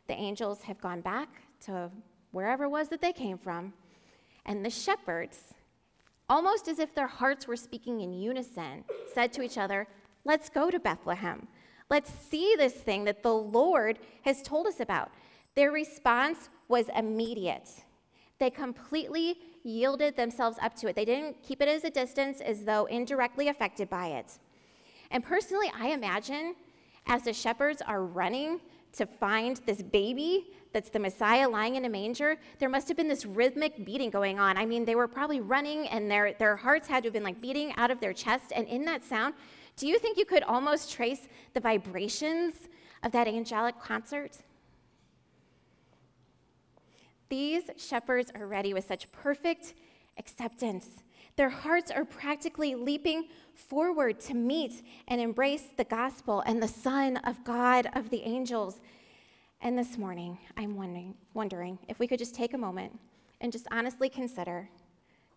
The 0.07 0.13
angels 0.13 0.63
have 0.63 0.81
gone 0.81 0.99
back 0.99 1.29
to 1.61 1.89
wherever 2.31 2.65
it 2.65 2.69
was 2.69 2.89
that 2.89 2.99
they 2.99 3.13
came 3.13 3.37
from, 3.37 3.71
and 4.45 4.65
the 4.65 4.69
shepherds, 4.69 5.53
almost 6.27 6.67
as 6.67 6.77
if 6.77 6.93
their 6.93 7.07
hearts 7.07 7.47
were 7.47 7.55
speaking 7.55 8.01
in 8.01 8.11
unison, 8.11 8.83
said 9.13 9.31
to 9.33 9.41
each 9.41 9.57
other, 9.57 9.87
Let's 10.25 10.49
go 10.49 10.69
to 10.69 10.79
Bethlehem. 10.79 11.47
Let's 11.89 12.11
see 12.11 12.55
this 12.57 12.73
thing 12.73 13.05
that 13.05 13.23
the 13.23 13.33
Lord 13.33 13.99
has 14.23 14.41
told 14.41 14.67
us 14.67 14.81
about. 14.81 15.09
Their 15.55 15.71
response 15.71 16.49
was 16.67 16.89
immediate. 16.93 17.69
They 18.39 18.49
completely 18.49 19.37
yielded 19.67 20.15
themselves 20.15 20.57
up 20.61 20.75
to 20.75 20.87
it. 20.87 20.95
They 20.95 21.05
didn't 21.05 21.43
keep 21.43 21.61
it 21.61 21.67
as 21.67 21.83
a 21.83 21.89
distance 21.89 22.41
as 22.41 22.63
though 22.63 22.85
indirectly 22.85 23.49
affected 23.49 23.89
by 23.89 24.07
it. 24.07 24.39
And 25.11 25.23
personally, 25.23 25.71
I 25.77 25.89
imagine 25.89 26.55
as 27.05 27.23
the 27.23 27.33
shepherds 27.33 27.81
are 27.81 28.03
running 28.03 28.59
to 28.93 29.05
find 29.05 29.57
this 29.65 29.81
baby 29.81 30.47
that's 30.73 30.89
the 30.89 30.99
Messiah 30.99 31.47
lying 31.47 31.75
in 31.75 31.85
a 31.85 31.89
manger, 31.89 32.37
there 32.59 32.69
must 32.69 32.87
have 32.87 32.97
been 32.97 33.07
this 33.07 33.25
rhythmic 33.25 33.85
beating 33.85 34.09
going 34.09 34.39
on. 34.39 34.57
I 34.57 34.65
mean, 34.65 34.85
they 34.85 34.95
were 34.95 35.07
probably 35.07 35.39
running 35.39 35.87
and 35.87 36.09
their, 36.09 36.33
their 36.33 36.55
hearts 36.55 36.87
had 36.87 37.03
to 37.03 37.07
have 37.07 37.13
been 37.13 37.23
like 37.23 37.41
beating 37.41 37.73
out 37.77 37.91
of 37.91 37.99
their 37.99 38.13
chest. 38.13 38.51
And 38.55 38.67
in 38.67 38.85
that 38.85 39.03
sound, 39.03 39.33
do 39.75 39.87
you 39.87 39.99
think 39.99 40.17
you 40.17 40.25
could 40.25 40.43
almost 40.43 40.91
trace 40.91 41.27
the 41.53 41.59
vibrations 41.59 42.55
of 43.03 43.11
that 43.11 43.27
angelic 43.27 43.79
concert? 43.79 44.37
These 47.29 47.69
shepherds 47.77 48.31
are 48.35 48.47
ready 48.47 48.73
with 48.73 48.85
such 48.85 49.11
perfect 49.11 49.73
acceptance. 50.17 51.03
Their 51.35 51.49
hearts 51.49 51.91
are 51.91 52.05
practically 52.05 52.73
leaping 52.75 53.25
forward 53.53 54.19
to 54.21 54.33
meet 54.33 54.81
and 55.07 55.21
embrace 55.21 55.65
the 55.75 55.83
gospel 55.83 56.41
and 56.41 56.61
the 56.61 56.67
Son 56.67 57.17
of 57.17 57.43
God 57.43 57.89
of 57.93 58.09
the 58.09 58.23
angels. 58.23 58.79
And 59.61 59.77
this 59.77 59.97
morning, 59.97 60.37
I'm 60.55 60.75
wondering, 60.75 61.15
wondering 61.33 61.79
if 61.87 61.99
we 61.99 62.07
could 62.07 62.19
just 62.19 62.33
take 62.33 62.53
a 62.53 62.57
moment 62.57 62.97
and 63.41 63.51
just 63.51 63.67
honestly 63.71 64.09
consider 64.09 64.69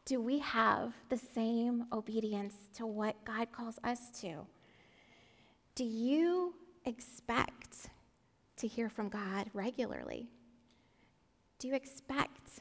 do 0.06 0.20
we 0.20 0.38
have 0.38 0.94
the 1.08 1.16
same 1.16 1.84
obedience 1.92 2.54
to 2.74 2.86
what 2.86 3.22
God 3.24 3.52
calls 3.52 3.78
us 3.84 4.10
to? 4.22 4.46
Do 5.74 5.84
you 5.84 6.54
expect 6.84 7.90
to 8.56 8.66
hear 8.66 8.88
from 8.88 9.08
God 9.08 9.50
regularly? 9.52 10.28
Do 11.60 11.68
you 11.68 11.74
expect 11.74 12.60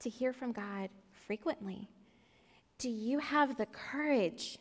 to 0.00 0.10
hear 0.10 0.34
from 0.34 0.52
God 0.52 0.90
frequently? 1.26 1.88
Do 2.76 2.90
you 2.90 3.18
have 3.18 3.56
the 3.56 3.64
courage 3.64 4.58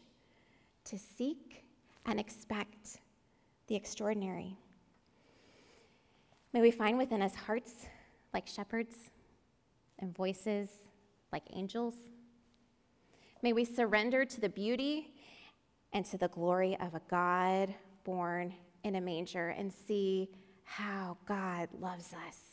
to 0.85 0.97
seek 0.97 1.65
and 2.05 2.17
expect 2.17 2.99
the 3.67 3.75
extraordinary? 3.75 4.55
May 6.53 6.61
we 6.61 6.71
find 6.71 6.97
within 6.97 7.21
us 7.21 7.35
hearts 7.35 7.87
like 8.33 8.47
shepherds 8.47 8.95
and 9.99 10.15
voices 10.15 10.69
like 11.33 11.43
angels. 11.51 11.95
May 13.41 13.51
we 13.51 13.65
surrender 13.65 14.23
to 14.23 14.39
the 14.39 14.47
beauty 14.47 15.13
and 15.91 16.05
to 16.05 16.17
the 16.17 16.29
glory 16.29 16.77
of 16.79 16.95
a 16.95 17.01
God 17.09 17.75
born 18.05 18.53
in 18.85 18.95
a 18.95 19.01
manger 19.01 19.49
and 19.49 19.73
see 19.73 20.29
how 20.63 21.17
God 21.27 21.67
loves 21.77 22.13
us. 22.29 22.52